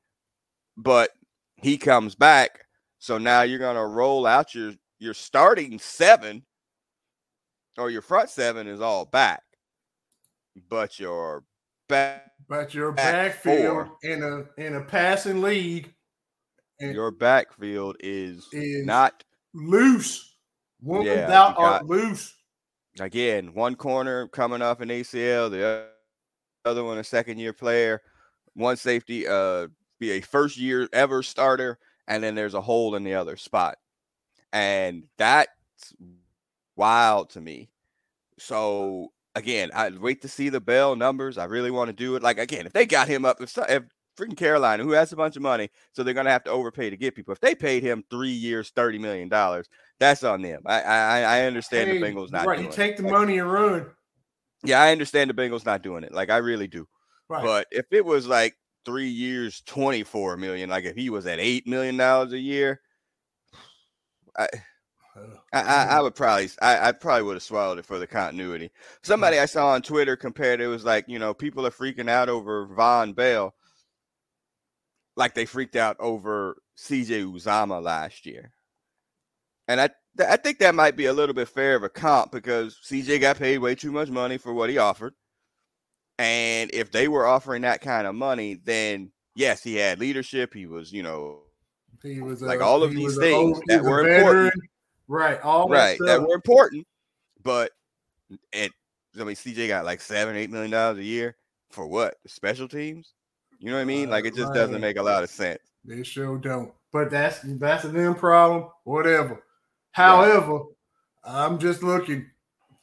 But 0.76 1.10
he 1.56 1.76
comes 1.78 2.14
back. 2.14 2.60
So 2.98 3.18
now 3.18 3.42
you're 3.42 3.58
to 3.76 3.86
roll 3.86 4.26
out 4.26 4.54
your 4.54 4.72
your 4.98 5.14
starting 5.14 5.78
7 5.78 6.44
or 7.76 7.90
your 7.90 8.02
front 8.02 8.30
7 8.30 8.66
is 8.66 8.80
all 8.80 9.04
back. 9.04 9.42
But 10.68 10.98
your 10.98 11.44
back 11.88 12.30
But 12.48 12.74
your 12.74 12.92
Back 12.92 13.42
backfield 13.44 13.86
four. 13.88 13.96
in 14.02 14.22
a 14.22 14.44
in 14.60 14.74
a 14.74 14.84
passing 14.84 15.40
league 15.42 15.94
and 16.80 16.94
your 16.94 17.10
backfield 17.12 17.96
is 18.00 18.46
is 18.52 18.84
not 18.84 19.22
loose. 19.54 20.36
One 20.80 21.02
Yeah, 21.02 21.26
are 21.56 21.78
got- 21.80 21.86
loose. 21.86 22.34
again, 23.00 23.54
one 23.54 23.74
corner 23.76 24.28
coming 24.28 24.62
off 24.62 24.80
an 24.80 24.90
ACL, 24.90 25.48
the 25.50 25.88
other 26.68 26.84
one 26.84 26.98
a 26.98 27.04
second 27.04 27.38
year 27.38 27.52
player, 27.52 28.02
one 28.54 28.76
safety, 28.76 29.26
uh, 29.26 29.68
be 29.98 30.12
a 30.12 30.20
first 30.20 30.56
year 30.56 30.88
ever 30.92 31.22
starter, 31.22 31.78
and 32.06 32.22
then 32.22 32.34
there's 32.34 32.54
a 32.54 32.60
hole 32.60 32.94
in 32.94 33.04
the 33.04 33.14
other 33.14 33.36
spot. 33.36 33.78
And 34.52 35.04
that's 35.16 35.50
wild 36.76 37.30
to 37.30 37.40
me. 37.40 37.70
So 38.38 39.12
again, 39.34 39.70
I 39.74 39.90
wait 39.90 40.22
to 40.22 40.28
see 40.28 40.48
the 40.48 40.60
Bell 40.60 40.96
numbers. 40.96 41.38
I 41.38 41.44
really 41.44 41.70
want 41.70 41.88
to 41.88 41.92
do 41.92 42.16
it. 42.16 42.22
Like 42.22 42.38
again, 42.38 42.66
if 42.66 42.72
they 42.72 42.86
got 42.86 43.08
him 43.08 43.24
up, 43.24 43.40
if, 43.40 43.56
if 43.68 43.84
freaking 44.18 44.36
Carolina, 44.36 44.82
who 44.82 44.92
has 44.92 45.12
a 45.12 45.16
bunch 45.16 45.36
of 45.36 45.42
money, 45.42 45.70
so 45.92 46.02
they're 46.02 46.14
gonna 46.14 46.30
have 46.30 46.44
to 46.44 46.50
overpay 46.50 46.90
to 46.90 46.96
get 46.96 47.14
people. 47.14 47.32
If 47.32 47.40
they 47.40 47.54
paid 47.54 47.82
him 47.82 48.04
three 48.10 48.30
years, 48.30 48.70
thirty 48.70 48.98
million 48.98 49.28
dollars, 49.28 49.68
that's 49.98 50.24
on 50.24 50.42
them. 50.42 50.62
I 50.66 50.82
I, 50.82 51.20
I 51.20 51.40
understand 51.46 51.90
Hey, 51.90 51.98
the 51.98 52.06
Bengals 52.06 52.32
not 52.32 52.46
right. 52.46 52.56
doing 52.56 52.68
You 52.68 52.72
take 52.72 52.96
the 52.96 53.02
money 53.04 53.38
and 53.38 53.50
run. 53.50 53.86
Yeah, 54.64 54.80
I 54.80 54.92
understand 54.92 55.30
the 55.30 55.34
Bengals 55.34 55.64
not 55.64 55.82
doing 55.82 56.04
it. 56.04 56.12
Like 56.12 56.30
I 56.30 56.38
really 56.38 56.66
do. 56.66 56.86
Right. 57.28 57.44
But 57.44 57.66
if 57.70 57.86
it 57.90 58.04
was 58.04 58.26
like 58.26 58.54
three 58.84 59.08
years, 59.08 59.62
twenty 59.66 60.02
four 60.02 60.36
million, 60.36 60.70
like 60.70 60.84
if 60.84 60.96
he 60.96 61.10
was 61.10 61.26
at 61.26 61.38
eight 61.38 61.66
million 61.66 61.96
dollars 61.96 62.32
a 62.32 62.38
year, 62.38 62.80
I 64.36 64.48
I, 65.52 65.86
I, 65.90 66.00
would 66.00 66.14
probably 66.14 66.48
I, 66.62 66.88
I 66.88 66.92
probably 66.92 67.24
would 67.24 67.34
have 67.34 67.42
swallowed 67.42 67.78
it 67.78 67.86
for 67.86 67.98
the 67.98 68.06
continuity. 68.06 68.70
Somebody 69.02 69.38
I 69.38 69.46
saw 69.46 69.70
on 69.70 69.82
Twitter 69.82 70.16
compared 70.16 70.60
it 70.60 70.68
was 70.68 70.84
like, 70.84 71.06
you 71.08 71.18
know, 71.18 71.34
people 71.34 71.66
are 71.66 71.70
freaking 71.70 72.08
out 72.08 72.28
over 72.28 72.66
Vonn 72.68 73.14
Bell 73.14 73.54
like 75.16 75.34
they 75.34 75.44
freaked 75.44 75.76
out 75.76 75.96
over 75.98 76.56
CJ 76.78 77.24
Uzomah 77.24 77.82
last 77.82 78.24
year. 78.24 78.52
And 79.68 79.80
I 79.80 79.90
I 80.26 80.36
think 80.36 80.58
that 80.58 80.74
might 80.74 80.96
be 80.96 81.06
a 81.06 81.12
little 81.12 81.34
bit 81.34 81.48
fair 81.48 81.76
of 81.76 81.84
a 81.84 81.88
comp 81.88 82.32
because 82.32 82.76
CJ 82.84 83.20
got 83.20 83.38
paid 83.38 83.58
way 83.58 83.74
too 83.74 83.92
much 83.92 84.08
money 84.08 84.36
for 84.38 84.52
what 84.52 84.68
he 84.70 84.78
offered. 84.78 85.14
And 86.18 86.70
if 86.74 86.90
they 86.90 87.06
were 87.06 87.26
offering 87.26 87.62
that 87.62 87.80
kind 87.80 88.06
of 88.06 88.14
money, 88.14 88.54
then 88.64 89.12
yes, 89.36 89.62
he 89.62 89.76
had 89.76 90.00
leadership. 90.00 90.52
He 90.52 90.66
was, 90.66 90.92
you 90.92 91.02
know, 91.04 91.42
He 92.02 92.20
was 92.20 92.42
Like 92.42 92.60
a- 92.60 92.64
all 92.64 92.82
of 92.82 92.90
these 92.92 93.16
things 93.16 93.56
old- 93.58 93.62
that 93.66 93.84
were 93.84 94.00
important. 94.08 94.54
Right. 95.06 95.40
All 95.42 95.68
right 95.68 95.98
that, 96.00 96.20
were 96.20 96.34
important 96.34 96.86
but 97.42 97.72
it 98.52 98.72
i 99.18 99.24
mean 99.24 99.34
cj 99.34 99.68
got 99.68 99.84
like 99.86 100.00
seven 100.02 100.36
eight 100.36 100.50
million 100.50 100.70
dollars 100.70 100.98
a 100.98 101.02
year 101.04 101.34
for 101.70 101.86
what 101.86 102.16
special 102.26 102.68
teams 102.68 103.14
you 103.58 103.70
know 103.70 103.76
what 103.76 103.80
i 103.80 103.84
mean 103.86 104.10
like 104.10 104.26
it 104.26 104.34
just 104.34 104.52
doesn't 104.52 104.80
make 104.80 104.98
a 104.98 105.02
lot 105.02 105.22
of 105.22 105.30
sense 105.30 105.62
They 105.84 106.02
sure 106.02 106.36
don't. 106.36 106.72
But 106.92 107.10
that's 107.10 107.40
that's 107.42 107.84
a 107.84 107.88
them 107.88 108.14
problem. 108.14 108.70
Whatever. 108.84 109.42
However, 109.92 110.60
I'm 111.24 111.58
just 111.58 111.82
looking. 111.82 112.30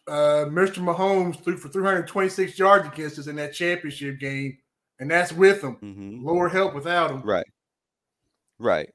Uh, 0.07 0.45
Mr. 0.49 0.79
Mahomes 0.79 1.43
threw 1.43 1.57
for 1.57 1.69
326 1.69 2.59
yards 2.59 2.87
against 2.87 3.17
us 3.17 3.27
in 3.27 3.35
that 3.37 3.53
championship 3.53 4.19
game, 4.19 4.57
and 4.99 5.09
that's 5.09 5.31
with 5.31 5.63
him. 5.63 5.77
Mhm. 5.77 6.23
Lower 6.23 6.47
help 6.47 6.75
without 6.75 7.09
him. 7.11 7.21
Right. 7.21 7.47
Right. 8.59 8.89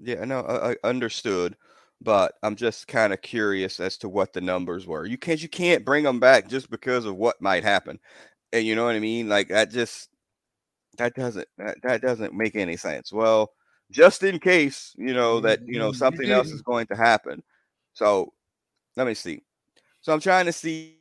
Yeah, 0.00 0.24
no, 0.24 0.40
I, 0.40 0.72
I 0.72 0.76
understood, 0.84 1.56
but 2.00 2.34
I'm 2.42 2.56
just 2.56 2.88
kind 2.88 3.12
of 3.12 3.22
curious 3.22 3.80
as 3.80 3.96
to 3.98 4.08
what 4.08 4.32
the 4.32 4.40
numbers 4.40 4.86
were. 4.86 5.06
You 5.06 5.18
can't 5.18 5.42
you 5.42 5.48
can't 5.48 5.84
bring 5.84 6.04
them 6.04 6.20
back 6.20 6.48
just 6.48 6.70
because 6.70 7.04
of 7.06 7.16
what 7.16 7.40
might 7.40 7.64
happen, 7.64 7.98
and 8.52 8.66
you 8.66 8.74
know 8.74 8.84
what 8.84 8.94
I 8.94 9.00
mean. 9.00 9.28
Like 9.28 9.48
that 9.48 9.70
just 9.70 10.10
that 10.98 11.14
doesn't 11.14 11.48
that, 11.58 11.76
that 11.82 12.02
doesn't 12.02 12.34
make 12.34 12.56
any 12.56 12.76
sense. 12.76 13.12
Well, 13.12 13.52
just 13.90 14.22
in 14.22 14.38
case 14.38 14.94
you 14.96 15.14
know 15.14 15.40
that 15.40 15.60
you 15.66 15.78
know 15.78 15.92
something 15.92 16.30
else 16.30 16.50
is 16.50 16.62
going 16.62 16.86
to 16.88 16.96
happen. 16.96 17.42
So 17.92 18.32
let 18.96 19.06
me 19.06 19.14
see. 19.14 19.42
So 20.00 20.12
I'm 20.12 20.20
trying 20.20 20.46
to 20.46 20.52
see 20.52 20.96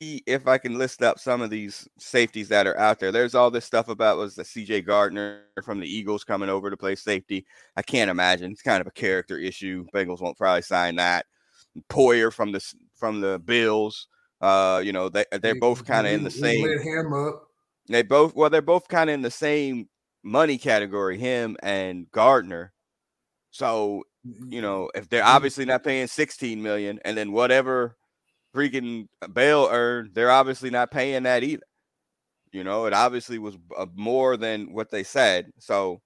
if 0.00 0.46
I 0.46 0.58
can 0.58 0.76
list 0.76 1.02
up 1.02 1.18
some 1.18 1.40
of 1.40 1.50
these 1.50 1.88
safeties 1.98 2.48
that 2.48 2.66
are 2.66 2.78
out 2.78 3.00
there. 3.00 3.10
There's 3.10 3.34
all 3.34 3.50
this 3.50 3.64
stuff 3.64 3.88
about 3.88 4.18
was 4.18 4.34
the 4.34 4.42
CJ 4.42 4.84
Gardner 4.86 5.44
from 5.64 5.80
the 5.80 5.86
Eagles 5.86 6.24
coming 6.24 6.50
over 6.50 6.68
to 6.68 6.76
play 6.76 6.94
safety. 6.96 7.46
I 7.76 7.82
can't 7.82 8.10
imagine. 8.10 8.52
It's 8.52 8.62
kind 8.62 8.80
of 8.80 8.86
a 8.86 8.92
character 8.92 9.38
issue. 9.38 9.86
Bengals 9.94 10.20
won't 10.20 10.36
probably 10.36 10.62
sign 10.62 10.96
that. 10.96 11.26
Poyer 11.88 12.32
from 12.32 12.52
the 12.52 12.74
from 12.94 13.20
the 13.20 13.38
Bills. 13.44 14.08
Uh, 14.40 14.82
you 14.84 14.92
know, 14.92 15.08
they 15.08 15.24
they're 15.40 15.54
both 15.54 15.84
kind 15.86 16.06
of 16.06 16.12
in 16.12 16.24
the 16.24 16.30
same. 16.30 16.62
They 17.88 18.02
both 18.02 18.34
well, 18.34 18.50
they're 18.50 18.62
both 18.62 18.88
kind 18.88 19.08
of 19.08 19.14
in 19.14 19.22
the 19.22 19.30
same 19.30 19.88
money 20.26 20.58
category, 20.58 21.18
him 21.18 21.56
and 21.62 22.10
Gardner. 22.12 22.74
So, 23.50 24.04
you 24.48 24.62
know, 24.62 24.90
if 24.94 25.08
they're 25.08 25.24
Mhm. 25.24 25.26
obviously 25.26 25.64
not 25.66 25.84
paying 25.84 26.08
16 26.08 26.62
million 26.62 27.00
and 27.04 27.16
then 27.16 27.32
whatever 27.32 27.96
freaking 28.54 29.08
Bale 29.32 29.68
earned, 29.70 30.14
they're 30.14 30.30
obviously 30.32 30.70
not 30.70 30.90
paying 30.92 31.24
that 31.24 31.44
either. 31.44 31.64
You 32.52 32.64
know, 32.64 32.86
it 32.86 32.94
obviously 32.94 33.38
was 33.38 33.56
uh, 33.76 33.86
more 33.94 34.36
than 34.36 34.72
what 34.72 34.90
they 34.90 35.04
said. 35.04 35.52
So, 35.58 36.02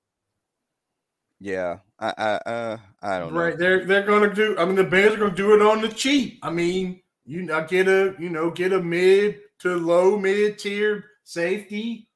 yeah, 1.41 1.79
I 1.99 2.15
I 2.19 2.51
uh, 2.51 2.79
I 3.03 3.19
don't 3.19 3.35
Right, 3.35 3.35
know. 3.35 3.41
Right, 3.51 3.59
they're 3.59 3.85
they're 3.87 4.07
gonna 4.07 4.35
do. 4.35 4.57
I 4.59 4.65
mean, 4.65 4.77
the 4.77 4.85
Bears 4.85 5.15
are 5.15 5.19
gonna 5.19 5.35
do 5.35 5.55
it 5.55 5.63
on 5.63 5.81
the 5.83 5.89
cheap. 5.89 6.39
I 6.43 6.51
mean, 6.51 7.03
you 7.25 7.43
know, 7.43 7.65
get 7.67 7.89
a 7.89 8.15
you 8.19 8.31
know 8.31 8.51
get 8.51 8.73
a 8.73 8.83
mid 8.83 9.41
to 9.61 9.77
low 9.77 10.19
mid 10.19 10.59
tier 10.59 11.05
safety. 11.25 12.09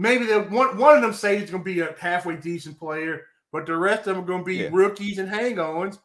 Maybe 0.00 0.26
the 0.26 0.42
one 0.42 0.78
one 0.78 0.94
of 0.96 1.02
them 1.02 1.12
say 1.12 1.38
is 1.42 1.50
gonna 1.50 1.62
be 1.64 1.80
a 1.80 1.94
halfway 1.98 2.36
decent 2.36 2.78
player, 2.78 3.26
but 3.52 3.66
the 3.66 3.76
rest 3.76 4.06
of 4.06 4.14
them 4.14 4.24
are 4.24 4.26
gonna 4.26 4.44
be 4.44 4.56
Yeah. 4.58 4.68
rookies 4.72 5.18
and 5.18 5.28
hang-ons. 5.28 5.98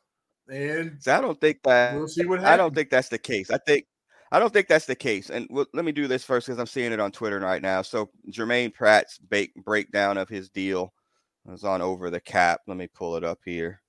And 0.50 0.98
So 1.02 1.16
I 1.16 1.22
don't 1.22 1.40
think 1.40 1.62
that 1.64 1.96
we'll 1.96 2.08
see 2.08 2.26
what 2.26 2.40
happens. 2.40 2.54
I 2.54 2.58
don't 2.58 2.74
think 2.76 2.90
that's 2.90 3.08
the 3.10 3.20
case. 3.20 3.52
I 3.52 3.58
think 3.60 3.86
I 4.32 4.40
don't 4.40 4.52
think 4.52 4.68
that's 4.68 4.88
the 4.88 4.96
case. 4.96 5.30
And 5.30 5.46
well, 5.52 5.68
let 5.74 5.86
me 5.86 5.92
do 5.92 6.08
this 6.08 6.24
first 6.24 6.48
because 6.48 6.58
I'm 6.60 6.66
seeing 6.66 6.92
it 6.92 7.00
on 7.00 7.12
Twitter 7.12 7.40
right 7.40 7.62
now. 7.62 7.84
So 7.84 8.10
Germaine 8.32 8.72
Pratt's 8.72 9.20
ba- 9.20 9.48
breakdown 9.64 10.18
of 10.18 10.28
his 10.28 10.50
deal 10.50 10.92
was 11.46 11.64
on 11.64 11.84
over 11.84 12.10
the 12.10 12.20
cap. 12.20 12.62
Let 12.66 12.78
me 12.78 12.88
pull 12.88 13.16
it 13.16 13.24
up 13.24 13.40
here. 13.46 13.80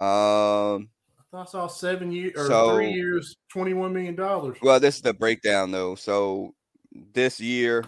Um, 0.00 0.90
I 1.32 1.40
I 1.40 1.44
saw 1.46 1.66
seven 1.66 2.12
years 2.12 2.34
or 2.36 2.46
So- 2.46 2.76
three 2.76 2.92
years, 2.92 3.34
twenty-one 3.50 3.94
million 3.94 4.14
dollars. 4.16 4.58
well, 4.60 4.78
this 4.78 4.96
is 4.96 5.02
the 5.02 5.14
breakdown 5.14 5.70
though. 5.70 5.94
So 5.94 6.54
this 7.14 7.40
year, 7.40 7.84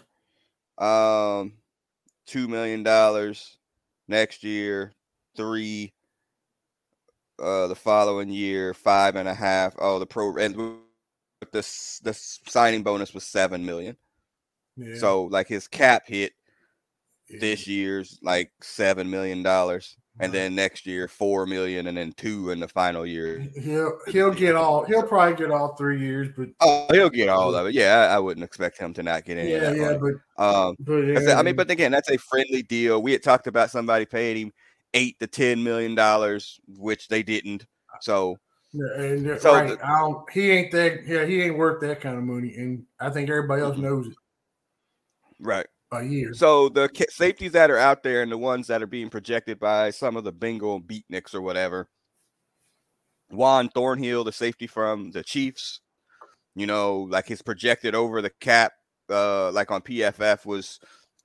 um, 0.78 1.54
two 2.26 2.48
million 2.48 2.82
dollars. 2.82 3.58
Next 4.08 4.44
year, 4.44 4.92
three. 5.36 5.92
Uh, 7.42 7.66
the 7.66 7.74
following 7.74 8.28
year, 8.28 8.72
five 8.74 9.16
and 9.16 9.28
a 9.28 9.34
half. 9.34 9.74
Oh, 9.80 9.98
the 9.98 10.06
pro 10.06 10.36
and 10.36 10.56
with 10.56 11.50
the 11.50 11.60
the 12.04 12.14
signing 12.14 12.82
bonus 12.82 13.12
was 13.12 13.24
seven 13.24 13.66
million. 13.66 13.96
Yeah. 14.76 14.96
So 14.98 15.24
like 15.24 15.48
his 15.48 15.68
cap 15.68 16.04
hit 16.06 16.32
yeah. 17.28 17.38
this 17.40 17.66
year's 17.66 18.18
like 18.22 18.52
seven 18.60 19.10
million 19.10 19.42
dollars, 19.42 19.96
and 20.20 20.32
then 20.32 20.54
next 20.54 20.86
year 20.86 21.08
four 21.08 21.46
million, 21.46 21.86
and 21.86 21.96
then 21.96 22.12
two 22.12 22.50
in 22.50 22.60
the 22.60 22.68
final 22.68 23.04
year. 23.04 23.46
he'll 23.62 23.98
he'll 24.08 24.30
get 24.30 24.54
all 24.54 24.84
he'll 24.84 25.02
probably 25.02 25.36
get 25.36 25.50
all 25.50 25.74
three 25.76 26.00
years, 26.00 26.28
but 26.36 26.48
Oh, 26.60 26.86
he'll 26.92 27.10
get 27.10 27.28
all 27.28 27.54
of 27.54 27.66
it. 27.66 27.74
Yeah, 27.74 28.08
I, 28.10 28.16
I 28.16 28.18
wouldn't 28.18 28.44
expect 28.44 28.78
him 28.78 28.94
to 28.94 29.02
not 29.02 29.24
get 29.24 29.38
any 29.38 29.50
yeah, 29.50 29.56
of 29.56 29.62
that 29.62 29.76
yeah, 29.76 29.96
money. 29.96 29.98
but 30.36 30.44
Um, 30.44 30.76
but 30.80 31.04
I 31.04 31.20
yeah, 31.20 31.38
I 31.38 31.42
mean, 31.42 31.56
but 31.56 31.70
again, 31.70 31.90
that's 31.92 32.10
a 32.10 32.16
friendly 32.18 32.62
deal. 32.62 33.02
We 33.02 33.12
had 33.12 33.22
talked 33.22 33.46
about 33.46 33.70
somebody 33.70 34.06
paying 34.06 34.36
him 34.46 34.52
eight 34.94 35.18
to 35.20 35.26
ten 35.26 35.62
million 35.62 35.94
dollars, 35.94 36.58
which 36.66 37.08
they 37.08 37.22
didn't. 37.22 37.66
So 38.00 38.36
Yeah, 38.72 39.02
and 39.02 39.40
So 39.40 39.54
right, 39.54 39.68
the- 39.78 39.86
I 39.86 40.00
don't, 40.00 40.30
he 40.30 40.50
ain't 40.50 40.72
that. 40.72 41.06
Yeah, 41.06 41.24
he 41.24 41.42
ain't 41.42 41.58
worth 41.58 41.80
that 41.82 42.00
kind 42.00 42.16
of 42.16 42.24
money, 42.24 42.54
and 42.56 42.84
I 43.00 43.10
think 43.10 43.28
everybody 43.28 43.62
else 43.62 43.78
knows 43.78 44.06
it. 44.08 44.14
right. 45.40 45.66
A 45.94 46.02
year. 46.02 46.32
So 46.34 46.68
the 46.68 46.88
safeties 47.10 47.52
that 47.52 47.70
are 47.70 47.78
out 47.78 48.02
there 48.02 48.22
and 48.22 48.32
the 48.32 48.38
ones 48.38 48.66
that 48.66 48.82
are 48.82 48.86
being 48.86 49.10
projected 49.10 49.58
by 49.58 49.90
some 49.90 50.16
of 50.16 50.24
the 50.24 50.32
Bengal 50.32 50.80
beatniks 50.80 51.34
or 51.34 51.40
whatever. 51.42 51.88
Juan 53.30 53.68
Thornhill, 53.68 54.24
the 54.24 54.32
safety 54.32 54.66
from 54.66 55.10
the 55.10 55.22
Chiefs, 55.22 55.80
you 56.54 56.66
know, 56.66 57.00
like 57.10 57.26
his 57.26 57.42
projected 57.42 57.94
over 57.94 58.22
the 58.22 58.30
cap, 58.40 58.72
uh, 59.10 59.50
like 59.52 59.70
on 59.70 59.82
PFF 59.82 60.46
was 60.46 60.78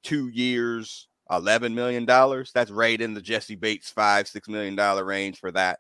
two 0.03 0.29
years, 0.29 1.07
eleven 1.29 1.75
million 1.75 2.05
dollars. 2.05 2.51
That's 2.53 2.71
right 2.71 2.99
in 2.99 3.13
the 3.13 3.21
Jessie 3.21 3.55
Bates 3.55 3.89
five, 3.91 4.27
six 4.27 4.47
million 4.47 4.75
dollar 4.75 5.03
range 5.03 5.39
for 5.39 5.51
that. 5.51 5.79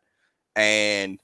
And 0.55 1.19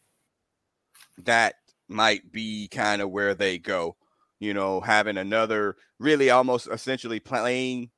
that 1.24 1.56
might 1.88 2.32
be 2.32 2.68
kind 2.68 3.02
of 3.02 3.12
where 3.12 3.36
they 3.36 3.58
go, 3.58 3.96
you 4.40 4.54
know, 4.54 4.82
having 4.82 5.18
another 5.18 5.78
really 6.00 6.30
almost 6.30 6.68
essentially 6.68 7.20
playing 7.20 7.90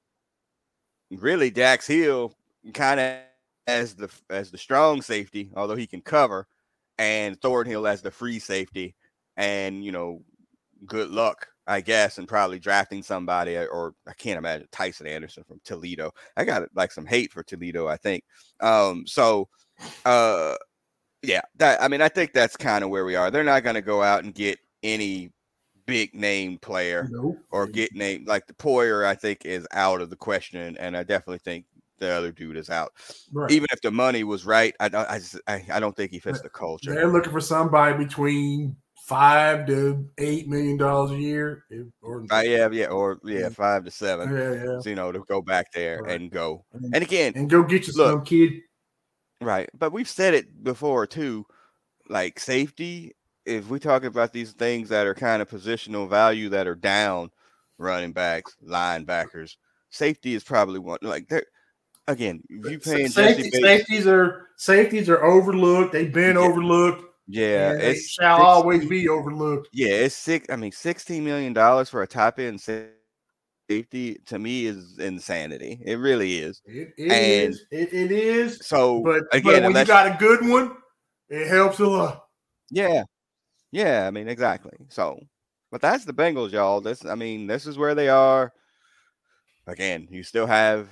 really 1.11 1.49
Dax 1.49 1.87
Hill 1.87 2.33
kind 2.73 2.99
of 2.99 3.17
as 3.67 3.95
the 3.95 4.09
as 4.29 4.51
the 4.51 4.57
strong 4.57 5.01
safety, 5.01 5.51
although 5.55 5.75
he 5.75 5.87
can 5.87 6.01
cover, 6.01 6.47
and 6.97 7.39
Thornhill 7.41 7.87
as 7.87 8.01
the 8.01 8.11
free 8.11 8.39
safety, 8.39 8.95
and 9.35 9.83
you 9.83 9.91
know, 9.91 10.21
good 10.85 11.09
luck, 11.09 11.47
I 11.67 11.81
guess, 11.81 12.17
and 12.17 12.27
probably 12.27 12.59
drafting 12.59 13.03
somebody, 13.03 13.57
or, 13.57 13.67
or 13.67 13.93
I 14.07 14.13
can't 14.13 14.37
imagine 14.37 14.67
Tycen 14.71 15.07
Anderson 15.07 15.43
from 15.47 15.59
Toledo. 15.63 16.11
I 16.37 16.45
got 16.45 16.63
like 16.75 16.91
some 16.91 17.05
hate 17.05 17.31
for 17.31 17.43
Toledo, 17.43 17.87
I 17.87 17.97
think. 17.97 18.23
Um, 18.61 19.05
so, 19.05 19.49
uh, 20.05 20.55
yeah, 21.23 21.41
that 21.57 21.81
I 21.81 21.87
mean, 21.87 22.01
I 22.01 22.09
think 22.09 22.33
that's 22.33 22.57
kind 22.57 22.83
of 22.83 22.89
where 22.89 23.05
we 23.05 23.15
are. 23.15 23.31
They're 23.31 23.43
not 23.43 23.63
going 23.63 23.75
to 23.75 23.81
go 23.81 24.01
out 24.03 24.23
and 24.23 24.33
get 24.33 24.59
any 24.83 25.31
big 25.87 26.13
name 26.13 26.59
player 26.59 27.07
Nope. 27.09 27.37
or 27.49 27.65
get 27.65 27.95
named 27.95 28.27
like 28.27 28.45
the 28.45 28.53
Poyer, 28.53 29.05
I 29.05 29.15
think 29.15 29.45
is 29.45 29.65
out 29.71 30.01
of 30.01 30.09
the 30.11 30.15
question, 30.15 30.77
and 30.77 30.95
I 30.95 31.01
definitely 31.03 31.39
think 31.39 31.65
the 31.97 32.11
other 32.13 32.31
dude 32.31 32.57
is 32.57 32.69
out. 32.69 32.91
Right. 33.33 33.49
Even 33.49 33.67
if 33.71 33.81
the 33.81 33.89
money 33.89 34.23
was 34.23 34.45
right, 34.45 34.75
I 34.79 34.89
don't, 34.89 35.09
I, 35.09 35.17
just, 35.17 35.39
I, 35.47 35.65
I 35.71 35.79
don't 35.79 35.95
think 35.95 36.11
he 36.11 36.19
fits 36.19 36.41
the 36.41 36.49
culture. 36.49 36.93
They're 36.93 37.07
looking 37.07 37.31
for 37.31 37.41
somebody 37.41 37.97
between 37.97 38.75
five 39.07 39.65
to 39.65 40.05
eight 40.19 40.47
million 40.49 40.75
dollars 40.77 41.11
a 41.11 41.15
year, 41.15 41.63
or 42.03 42.23
Uh, 42.29 42.41
yeah, 42.45 42.69
yeah, 42.71 42.87
or 42.87 43.17
yeah, 43.23 43.49
five 43.49 43.85
to 43.85 43.89
seven. 43.91 44.29
yeah, 44.35 44.53
yeah, 44.53 44.79
So, 44.81 44.89
you 44.89 44.95
know, 44.95 45.11
to 45.11 45.23
go 45.27 45.41
back 45.41 45.71
there 45.71 46.01
Right. 46.03 46.19
and 46.21 46.29
go. 46.29 46.65
and, 46.73 46.93
And 46.93 47.03
again, 47.03 47.33
and 47.35 47.49
go 47.49 47.63
get 47.63 47.87
you 47.87 47.93
look, 47.93 48.11
some 48.11 48.23
kid. 48.25 48.51
Right. 49.41 49.69
But 49.73 49.91
we've 49.93 50.09
said 50.09 50.33
it 50.33 50.63
before 50.63 51.07
too. 51.07 51.45
Like 52.09 52.39
safety, 52.39 53.13
if 53.47 53.69
we 53.69 53.79
talk 53.79 54.03
about 54.03 54.33
these 54.33 54.51
things 54.51 54.89
that 54.89 55.07
are 55.07 55.13
kind 55.15 55.41
of 55.41 55.49
positional 55.49 56.09
value 56.09 56.49
that 56.49 56.67
are 56.67 56.75
down, 56.75 57.31
running 57.77 58.11
backs, 58.11 58.55
linebackers, 58.65 59.55
safety 59.89 60.35
is 60.35 60.43
probably 60.43 60.79
one 60.79 60.99
like 61.01 61.27
they're 61.29 61.45
again, 62.07 62.41
if 62.49 62.71
you 62.71 62.79
paying 62.79 63.07
Safety, 63.07 63.49
safeties 63.51 64.07
are 64.07 64.47
safeties 64.57 65.09
are 65.09 65.23
overlooked. 65.23 65.93
They've 65.93 66.11
been 66.13 66.35
Yeah. 66.35 66.41
overlooked. 66.41 67.03
yeah, 67.27 67.73
they 67.73 67.95
shall 67.95 68.37
six- 68.37 68.45
always 68.45 68.87
be 68.87 69.07
overlooked. 69.09 69.69
yeah, 69.73 69.89
it's 70.05 70.15
six. 70.15 70.47
I 70.49 70.55
mean, 70.55 70.71
sixteen 70.71 71.23
million 71.23 71.53
dollars 71.53 71.89
for 71.89 72.01
a 72.03 72.07
top 72.07 72.39
end 72.39 72.61
safety 72.61 74.17
to 74.25 74.39
me 74.39 74.65
is 74.65 74.97
insanity. 74.99 75.79
It 75.85 75.95
really 75.99 76.37
is. 76.39 76.61
It, 76.65 76.93
it 76.97 77.11
is. 77.11 77.65
It, 77.71 77.93
it 77.93 78.11
is. 78.11 78.65
So 78.65 79.01
But, 79.01 79.23
again, 79.33 79.63
but 79.63 79.73
when 79.73 79.75
you 79.75 79.85
got 79.85 80.07
a 80.07 80.17
good 80.17 80.47
one, 80.47 80.77
it 81.29 81.47
helps 81.47 81.79
a 81.79 81.85
lot. 81.87 82.23
Yeah. 82.71 83.03
Yeah, 83.71 84.07
I 84.07 84.11
mean, 84.11 84.27
exactly. 84.27 84.77
So, 84.89 85.19
but 85.71 85.81
that's 85.81 86.05
the 86.05 86.13
Bengals, 86.13 86.51
y'all. 86.51 86.81
This, 86.81 87.05
I 87.05 87.15
mean, 87.15 87.47
this 87.47 87.67
is 87.67 87.77
where 87.77 87.95
they 87.95 88.09
are. 88.09 88.53
Again, 89.67 90.07
you 90.09 90.23
still 90.23 90.47
have 90.47 90.89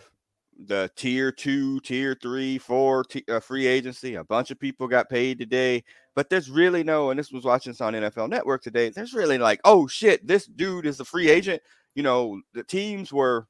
the 0.67 0.89
tier 0.96 1.32
two, 1.32 1.79
tier 1.82 2.17
three, 2.22 2.58
four 2.58 3.03
t- 3.03 3.24
uh, 3.29 3.39
free 3.39 3.67
agency. 3.67 4.15
A 4.15 4.24
bunch 4.24 4.51
of 4.51 4.60
people 4.60 4.88
got 4.88 5.10
paid 5.10 5.39
today, 5.39 5.84
but 6.15 6.29
there's 6.29 6.50
really 6.50 6.84
no, 6.84 7.10
and 7.10 7.20
this 7.20 7.32
was 7.32 7.46
watching 7.46 7.72
this 7.72 7.82
on 7.82 7.94
NFL 7.94 8.29
Network 8.29 8.62
today. 8.62 8.89
There's 8.89 9.13
really 9.13 9.38
like, 9.38 9.60
oh 9.63 9.88
shit, 9.88 10.25
this 10.27 10.46
dude 10.46 10.86
is 10.86 11.00
a 11.00 11.05
free 11.05 11.29
agent. 11.29 11.62
You 11.94 12.03
know, 12.03 12.41
the 12.53 12.63
teams 12.63 13.13
were, 13.13 13.48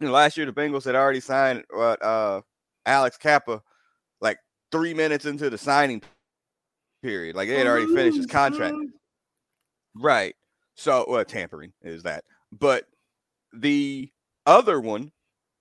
you 0.00 0.06
know, 0.06 0.12
last 0.12 0.36
year 0.36 0.46
the 0.46 0.52
Bengals 0.52 0.84
had 0.84 0.96
already 0.96 1.20
signed 1.20 1.64
what, 1.70 2.02
uh, 2.02 2.40
Alex 2.86 3.16
Cappa 3.16 3.62
like 4.20 4.38
three 4.72 4.94
minutes 4.94 5.26
into 5.26 5.50
the 5.50 5.58
signing 5.58 6.02
period. 7.02 7.36
Like 7.36 7.48
they 7.48 7.56
had 7.56 7.66
already 7.66 7.94
finished 7.94 8.16
his 8.16 8.26
contract. 8.26 8.76
Right. 9.94 10.34
So, 10.74 11.04
well, 11.08 11.24
tampering 11.24 11.72
is 11.82 12.02
that. 12.04 12.24
But 12.52 12.84
the 13.52 14.10
other 14.46 14.80
one 14.80 15.12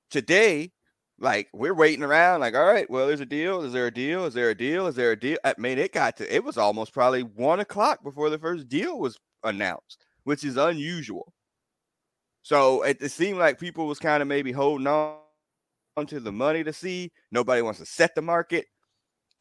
today, 0.09 0.71
like 1.19 1.49
we're 1.53 1.73
waiting 1.73 2.03
around, 2.03 2.39
like, 2.39 2.55
all 2.55 2.65
right, 2.65 2.89
well, 2.89 3.07
there's 3.07 3.19
a 3.19 3.25
deal. 3.25 3.63
Is 3.63 3.73
there 3.73 3.87
a 3.87 3.93
deal? 3.93 4.25
Is 4.25 4.33
there 4.33 4.51
a 4.51 4.55
deal? 4.55 4.87
Is 4.87 4.95
there 4.95 5.11
a 5.11 5.19
deal? 5.19 5.37
I 5.43 5.53
mean, 5.57 5.77
it 5.77 5.93
got 5.93 6.17
to, 6.17 6.33
it 6.33 6.43
was 6.43 6.57
almost 6.57 6.93
probably 6.93 7.23
one 7.23 7.59
o'clock 7.59 8.03
before 8.03 8.29
the 8.29 8.39
first 8.39 8.69
deal 8.69 8.99
was 8.99 9.17
announced, 9.43 10.05
which 10.23 10.43
is 10.43 10.57
unusual. 10.57 11.33
So 12.43 12.83
it, 12.83 13.01
it 13.01 13.11
seemed 13.11 13.37
like 13.37 13.59
people 13.59 13.85
was 13.85 13.99
kind 13.99 14.21
of 14.21 14.27
maybe 14.27 14.51
holding 14.51 14.87
on 14.87 15.17
to 16.07 16.19
the 16.19 16.31
money 16.31 16.63
to 16.63 16.71
see. 16.71 17.11
Nobody 17.31 17.61
wants 17.61 17.79
to 17.79 17.85
set 17.85 18.15
the 18.15 18.21
market. 18.21 18.67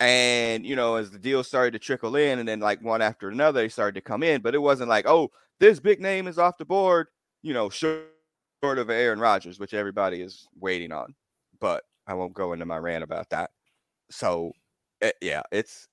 And 0.00 0.64
you 0.64 0.76
know, 0.76 0.97
as 0.97 1.11
the 1.11 1.19
deals 1.19 1.49
started 1.49 1.73
to 1.73 1.78
trickle 1.78 2.17
in, 2.17 2.38
and 2.38 2.49
then 2.49 2.61
like 2.61 2.83
one 2.83 3.02
after 3.02 3.28
another, 3.28 3.61
they 3.61 3.69
started 3.69 3.95
to 3.95 4.00
come 4.00 4.23
in. 4.23 4.40
But 4.40 4.55
it 4.55 4.59
wasn't 4.59 4.88
like, 4.88 5.07
oh, 5.07 5.31
this 5.59 5.81
big 5.81 6.00
name 6.00 6.28
is 6.28 6.38
off 6.38 6.59
the 6.59 6.64
board, 6.64 7.09
you 7.43 7.52
know, 7.52 7.69
short 7.69 8.07
of 8.62 8.90
Aaron 8.90 9.19
Rodgers, 9.19 9.59
which 9.59 9.75
everybody 9.75 10.23
is 10.23 10.47
waiting 10.59 10.93
on. 10.93 11.14
But 11.61 11.83
I 12.07 12.14
won't 12.14 12.35
go 12.35 12.52
into 12.52 12.64
my 12.64 12.78
rant 12.78 13.05
about 13.05 13.31
that. 13.31 13.50
So 14.11 14.52
it, 15.00 15.17
eh, 15.23 15.26
yeah, 15.26 15.43
it's 15.52 15.88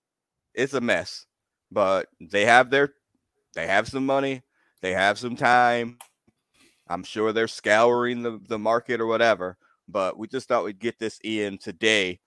it's 0.54 0.74
a 0.74 0.82
mess. 0.82 1.26
But 1.72 2.08
they 2.22 2.46
have 2.46 2.70
their 2.70 2.94
they 3.56 3.68
have 3.68 3.88
some 3.88 4.06
money, 4.06 4.44
they 4.82 4.94
have 4.94 5.18
some 5.18 5.36
time. 5.36 5.98
I'm 6.88 7.04
sure 7.04 7.34
they're 7.34 7.48
scouring 7.48 8.22
the, 8.22 8.40
the 8.48 8.60
market 8.60 9.02
or 9.02 9.08
whatever. 9.08 9.58
But 9.88 10.18
we 10.18 10.28
just 10.28 10.48
thought 10.48 10.64
we'd 10.64 10.80
get 10.80 11.00
this 11.00 11.20
in 11.24 11.58
today 11.58 12.20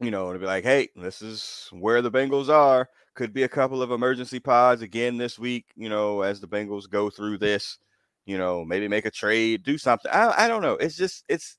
you 0.00 0.10
know, 0.10 0.32
to 0.32 0.38
be 0.38 0.46
like, 0.46 0.64
hey, 0.64 0.88
this 0.96 1.22
is 1.22 1.68
where 1.72 2.02
the 2.02 2.10
Bengals 2.10 2.48
are. 2.48 2.88
Could 3.14 3.32
be 3.32 3.42
a 3.42 3.48
couple 3.48 3.82
of 3.82 3.90
emergency 3.90 4.40
pods 4.40 4.82
again 4.82 5.18
this 5.18 5.38
week, 5.38 5.66
you 5.76 5.88
know, 5.88 6.22
as 6.22 6.40
the 6.40 6.48
Bengals 6.48 6.88
go 6.88 7.10
through 7.10 7.38
this, 7.38 7.78
you 8.24 8.38
know, 8.38 8.64
maybe 8.64 8.88
make 8.88 9.04
a 9.04 9.10
trade, 9.10 9.62
do 9.62 9.76
something. 9.76 10.10
I, 10.10 10.44
I 10.44 10.48
don't 10.48 10.62
know. 10.62 10.74
It's 10.74 10.96
just, 10.96 11.24
it's, 11.28 11.58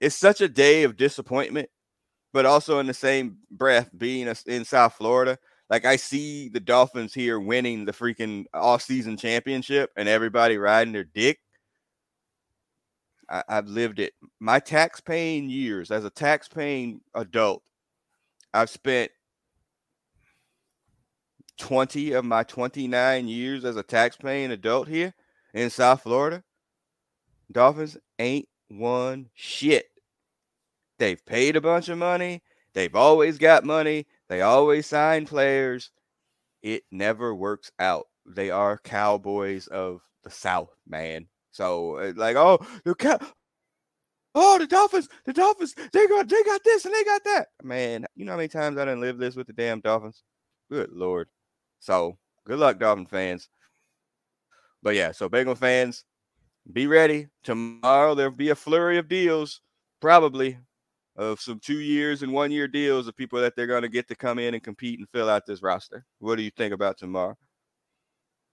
it's 0.00 0.14
such 0.14 0.40
a 0.40 0.48
day 0.48 0.84
of 0.84 0.96
disappointment, 0.96 1.70
but 2.32 2.46
also 2.46 2.78
in 2.78 2.86
the 2.86 2.94
same 2.94 3.38
breath, 3.50 3.90
being 3.96 4.32
in 4.46 4.64
South 4.64 4.94
Florida, 4.94 5.38
like 5.70 5.84
I 5.84 5.96
see 5.96 6.50
the 6.50 6.60
Dolphins 6.60 7.14
here 7.14 7.40
winning 7.40 7.84
the 7.84 7.92
freaking 7.92 8.44
all-season 8.52 9.16
championship 9.16 9.90
and 9.96 10.08
everybody 10.08 10.58
riding 10.58 10.92
their 10.92 11.04
dick. 11.04 11.40
I, 13.28 13.42
have 13.48 13.66
lived 13.66 13.98
it. 13.98 14.12
My 14.38 14.60
tax 14.60 15.00
paying 15.00 15.48
years 15.48 15.90
as 15.90 16.04
a 16.04 16.10
tax 16.10 16.48
paying 16.48 17.00
adult 17.14 17.62
I've 18.54 18.70
spent 18.70 19.10
20 21.58 22.12
of 22.12 22.24
my 22.24 22.42
29 22.42 23.28
years 23.28 23.64
as 23.64 23.76
a 23.76 23.82
tax-paying 23.82 24.50
adult 24.50 24.88
here 24.88 25.14
in 25.54 25.70
South 25.70 26.02
Florida. 26.02 26.42
Dolphins 27.50 27.96
ain't 28.18 28.48
won 28.70 29.28
shit. 29.34 29.86
They've 30.98 31.24
paid 31.24 31.56
a 31.56 31.60
bunch 31.60 31.88
of 31.88 31.98
money. 31.98 32.42
They've 32.74 32.94
always 32.94 33.38
got 33.38 33.64
money. 33.64 34.06
They 34.28 34.40
always 34.40 34.86
sign 34.86 35.26
players. 35.26 35.90
It 36.62 36.84
never 36.90 37.34
works 37.34 37.70
out. 37.78 38.06
They 38.24 38.50
are 38.50 38.78
cowboys 38.78 39.66
of 39.66 40.00
the 40.22 40.30
South, 40.30 40.70
man. 40.86 41.26
So, 41.50 41.96
uh, 41.96 42.12
like, 42.16 42.36
oh, 42.36 42.64
the 42.84 42.94
cow- 42.94 43.18
oh, 44.34 44.58
the 44.58 44.66
Dolphins, 44.66 45.08
the 45.24 45.32
Dolphins, 45.32 45.74
they 45.92 46.06
got 46.06 46.28
they 46.28 46.42
got 46.42 46.62
this 46.64 46.84
and 46.84 46.94
they 46.94 47.04
got 47.04 47.24
that. 47.24 47.48
Man, 47.62 48.06
you 48.14 48.24
know 48.24 48.32
how 48.32 48.38
many 48.38 48.48
times 48.48 48.78
I 48.78 48.84
didn't 48.84 49.00
live 49.00 49.18
this 49.18 49.36
with 49.36 49.46
the 49.46 49.52
damn 49.52 49.80
Dolphins? 49.80 50.22
Good 50.70 50.90
lord. 50.92 51.28
So 51.80 52.18
good 52.46 52.58
luck, 52.58 52.78
Dolphin 52.78 53.06
fans. 53.06 53.48
But 54.82 54.94
yeah, 54.94 55.12
so 55.12 55.28
Bengal 55.28 55.54
fans, 55.54 56.04
be 56.72 56.86
ready. 56.86 57.28
Tomorrow 57.44 58.14
there'll 58.14 58.32
be 58.32 58.50
a 58.50 58.54
flurry 58.54 58.98
of 58.98 59.08
deals, 59.08 59.60
probably 60.00 60.58
of 61.16 61.40
some 61.40 61.60
two 61.60 61.80
years 61.80 62.22
and 62.22 62.32
one 62.32 62.50
year 62.50 62.66
deals 62.66 63.06
of 63.06 63.16
people 63.16 63.40
that 63.40 63.54
they're 63.54 63.66
going 63.66 63.82
to 63.82 63.88
get 63.88 64.08
to 64.08 64.14
come 64.14 64.38
in 64.38 64.54
and 64.54 64.62
compete 64.62 64.98
and 64.98 65.08
fill 65.10 65.28
out 65.28 65.46
this 65.46 65.62
roster. 65.62 66.04
What 66.18 66.36
do 66.36 66.42
you 66.42 66.50
think 66.56 66.72
about 66.72 66.98
tomorrow? 66.98 67.36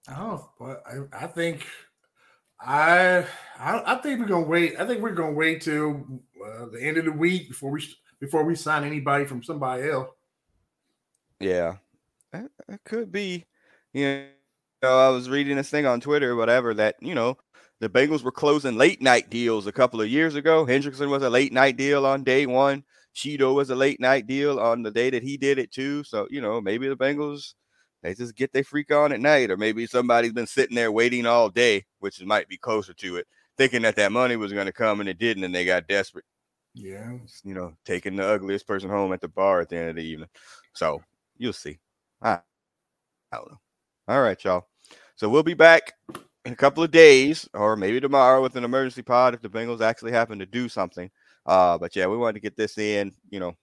Oh, 0.08 0.50
well, 0.58 0.82
I, 0.86 1.24
I 1.24 1.26
think 1.26 1.66
I, 2.62 3.26
I, 3.58 3.82
I 3.86 3.94
think 3.96 4.20
we're 4.20 4.26
gonna 4.26 4.46
wait. 4.46 4.78
I 4.78 4.86
think 4.86 5.00
we're 5.00 5.12
gonna 5.12 5.32
wait 5.32 5.62
till 5.62 6.04
uh, 6.44 6.66
the 6.72 6.80
end 6.82 6.98
of 6.98 7.04
the 7.04 7.12
week 7.12 7.48
before 7.48 7.70
we 7.70 7.82
before 8.20 8.44
we 8.44 8.54
sign 8.54 8.84
anybody 8.84 9.24
from 9.24 9.42
somebody 9.42 9.88
else. 9.88 10.10
Yeah, 11.38 11.76
it 12.32 12.80
could 12.84 13.10
be. 13.10 13.46
You 13.94 14.26
know, 14.82 14.98
I 14.98 15.08
was 15.08 15.30
reading 15.30 15.56
this 15.56 15.70
thing 15.70 15.86
on 15.86 16.00
Twitter, 16.00 16.36
whatever, 16.36 16.74
that 16.74 16.96
you 17.00 17.14
know 17.14 17.38
the 17.80 17.88
Bengals 17.88 18.22
were 18.22 18.32
closing 18.32 18.76
late 18.76 19.00
night 19.00 19.30
deals 19.30 19.66
a 19.66 19.72
couple 19.72 20.00
of 20.00 20.08
years 20.08 20.34
ago. 20.34 20.66
Hendrickson 20.66 21.08
was 21.08 21.22
a 21.22 21.30
late 21.30 21.52
night 21.52 21.78
deal 21.78 22.04
on 22.04 22.24
day 22.24 22.44
one. 22.44 22.84
Cheeto 23.16 23.54
was 23.54 23.70
a 23.70 23.74
late 23.74 24.00
night 24.00 24.26
deal 24.26 24.60
on 24.60 24.82
the 24.82 24.90
day 24.90 25.10
that 25.10 25.22
he 25.22 25.36
did 25.36 25.58
it 25.58 25.72
too. 25.72 26.04
So 26.04 26.28
you 26.30 26.42
know, 26.42 26.60
maybe 26.60 26.88
the 26.88 26.96
Bengals 26.96 27.54
they 28.02 28.14
just 28.14 28.34
get 28.34 28.52
their 28.52 28.64
freak 28.64 28.92
on 28.92 29.12
at 29.12 29.20
night, 29.20 29.50
or 29.50 29.56
maybe 29.56 29.86
somebody's 29.86 30.32
been 30.32 30.46
sitting 30.46 30.74
there 30.74 30.92
waiting 30.92 31.26
all 31.26 31.48
day, 31.50 31.84
which 31.98 32.22
might 32.22 32.48
be 32.48 32.56
closer 32.56 32.94
to 32.94 33.16
it, 33.16 33.26
thinking 33.58 33.82
that 33.82 33.96
that 33.96 34.12
money 34.12 34.36
was 34.36 34.52
going 34.52 34.66
to 34.66 34.72
come 34.72 35.00
and 35.00 35.08
it 35.08 35.18
didn't, 35.18 35.44
and 35.44 35.54
they 35.54 35.64
got 35.64 35.86
desperate. 35.86 36.24
Yeah, 36.74 37.18
you 37.42 37.54
know, 37.54 37.74
taking 37.84 38.16
the 38.16 38.26
ugliest 38.26 38.66
person 38.66 38.88
home 38.88 39.12
at 39.12 39.20
the 39.20 39.28
bar 39.28 39.60
at 39.60 39.68
the 39.68 39.76
end 39.76 39.90
of 39.90 39.96
the 39.96 40.04
evening. 40.04 40.28
So 40.72 41.02
you'll 41.36 41.52
see. 41.52 41.78
I, 42.22 42.38
I 43.32 43.36
don't 43.36 43.50
know. 43.50 43.60
All 44.08 44.22
right, 44.22 44.42
y'all. 44.42 44.66
So 45.16 45.28
we'll 45.28 45.42
be 45.42 45.54
back 45.54 45.92
in 46.44 46.52
a 46.52 46.56
couple 46.56 46.82
of 46.82 46.90
days, 46.90 47.48
or 47.52 47.76
maybe 47.76 48.00
tomorrow, 48.00 48.40
with 48.40 48.56
an 48.56 48.64
emergency 48.64 49.02
pod 49.02 49.34
if 49.34 49.42
the 49.42 49.48
Bengals 49.50 49.80
actually 49.80 50.12
happen 50.12 50.38
to 50.38 50.46
do 50.46 50.68
something. 50.68 51.10
Uh, 51.44 51.76
but 51.76 51.94
yeah, 51.96 52.06
we 52.06 52.16
wanted 52.16 52.34
to 52.34 52.40
get 52.40 52.56
this 52.56 52.78
in. 52.78 53.12
You 53.30 53.40
know, 53.40 53.56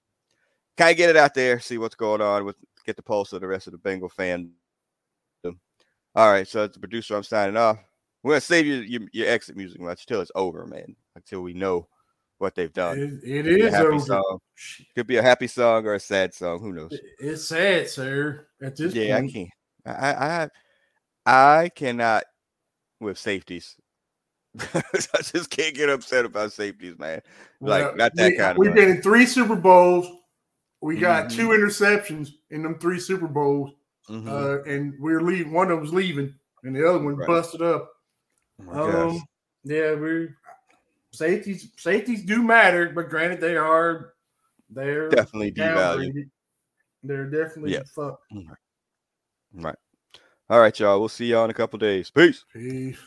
kind 0.77 0.91
of 0.91 0.97
get 0.97 1.09
it 1.09 1.17
out 1.17 1.33
there, 1.33 1.59
see 1.59 1.77
what's 1.77 1.95
going 1.95 2.21
on 2.21 2.45
with 2.45 2.55
get 2.87 2.95
the 2.95 3.03
pulse 3.03 3.33
of 3.33 3.41
the 3.41 3.47
rest 3.47 3.67
of 3.67 3.73
the 3.73 3.77
Bengal 3.79 4.09
fan. 4.09 4.51
All 6.15 6.31
right, 6.31 6.47
so 6.47 6.63
as 6.63 6.71
the 6.71 6.79
producer, 6.79 7.15
I'm 7.15 7.21
signing 7.21 7.57
off. 7.57 7.77
We're 8.23 8.31
gonna 8.31 8.41
save 8.41 8.65
you 8.65 8.75
your, 8.77 9.01
your 9.13 9.27
exit 9.27 9.55
music 9.55 9.79
much 9.79 10.07
till 10.07 10.19
it's 10.19 10.31
over, 10.33 10.65
man. 10.65 10.95
Until 11.15 11.41
we 11.41 11.53
know 11.53 11.87
what 12.39 12.55
they've 12.55 12.73
done. 12.73 13.19
it, 13.23 13.45
it 13.45 13.47
is 13.47 13.73
over. 13.75 13.99
Song. 13.99 14.39
Could 14.95 15.05
be 15.05 15.17
a 15.17 15.21
happy 15.21 15.45
song 15.45 15.85
or 15.85 15.93
a 15.93 15.99
sad 15.99 16.33
song. 16.33 16.59
Who 16.59 16.73
knows? 16.73 16.97
It's 17.19 17.47
sad, 17.47 17.87
sir. 17.87 18.47
At 18.61 18.75
this 18.75 18.95
yeah, 18.95 19.19
point. 19.19 19.29
I 19.29 19.33
can't. 19.33 19.49
I 19.85 20.49
I 21.25 21.61
I 21.61 21.69
cannot 21.69 22.23
with 22.99 23.19
safeties. 23.19 23.75
I 24.73 24.81
just 25.21 25.51
can't 25.51 25.75
get 25.75 25.89
upset 25.89 26.25
about 26.25 26.51
safeties, 26.51 26.97
man. 26.97 27.21
Like 27.61 27.83
well, 27.83 27.95
not 27.95 28.15
that 28.15 28.31
we, 28.31 28.37
kind 28.37 28.51
of. 28.51 28.57
We've 28.57 28.73
been 28.73 28.89
in 28.89 29.01
three 29.03 29.27
Super 29.27 29.55
Bowls. 29.55 30.07
We 30.81 30.97
got 30.97 31.27
mm-hmm. 31.27 31.37
two 31.37 31.47
interceptions 31.49 32.29
in 32.51 32.63
them 32.63 32.77
three 32.79 32.99
Super 32.99 33.27
Bowls, 33.27 33.71
mm-hmm. 34.09 34.29
uh, 34.29 34.61
and 34.71 34.93
we're 34.99 35.21
leaving. 35.21 35.51
One 35.51 35.67
of 35.67 35.77
them 35.77 35.81
was 35.81 35.93
leaving, 35.93 36.33
and 36.63 36.75
the 36.75 36.87
other 36.87 36.99
one 36.99 37.15
right. 37.15 37.27
busted 37.27 37.61
up. 37.61 37.89
Oh 38.69 39.09
um, 39.09 39.23
yeah, 39.63 39.95
we 39.95 40.29
safeties. 41.11 41.71
Safeties 41.77 42.23
do 42.25 42.43
matter, 42.43 42.91
but 42.93 43.09
granted, 43.09 43.41
they 43.41 43.55
are 43.55 44.13
they're 44.69 45.09
definitely 45.09 45.51
devalued. 45.51 46.29
They're 47.03 47.29
definitely 47.29 47.73
yep. 47.73 47.87
fucked. 47.95 48.23
Right. 49.53 49.75
All 50.49 50.59
right, 50.59 50.77
y'all. 50.79 50.99
We'll 50.99 51.09
see 51.09 51.27
y'all 51.27 51.45
in 51.45 51.51
a 51.51 51.53
couple 51.53 51.79
days. 51.79 52.09
Peace. 52.09 52.45
Peace. 52.53 52.97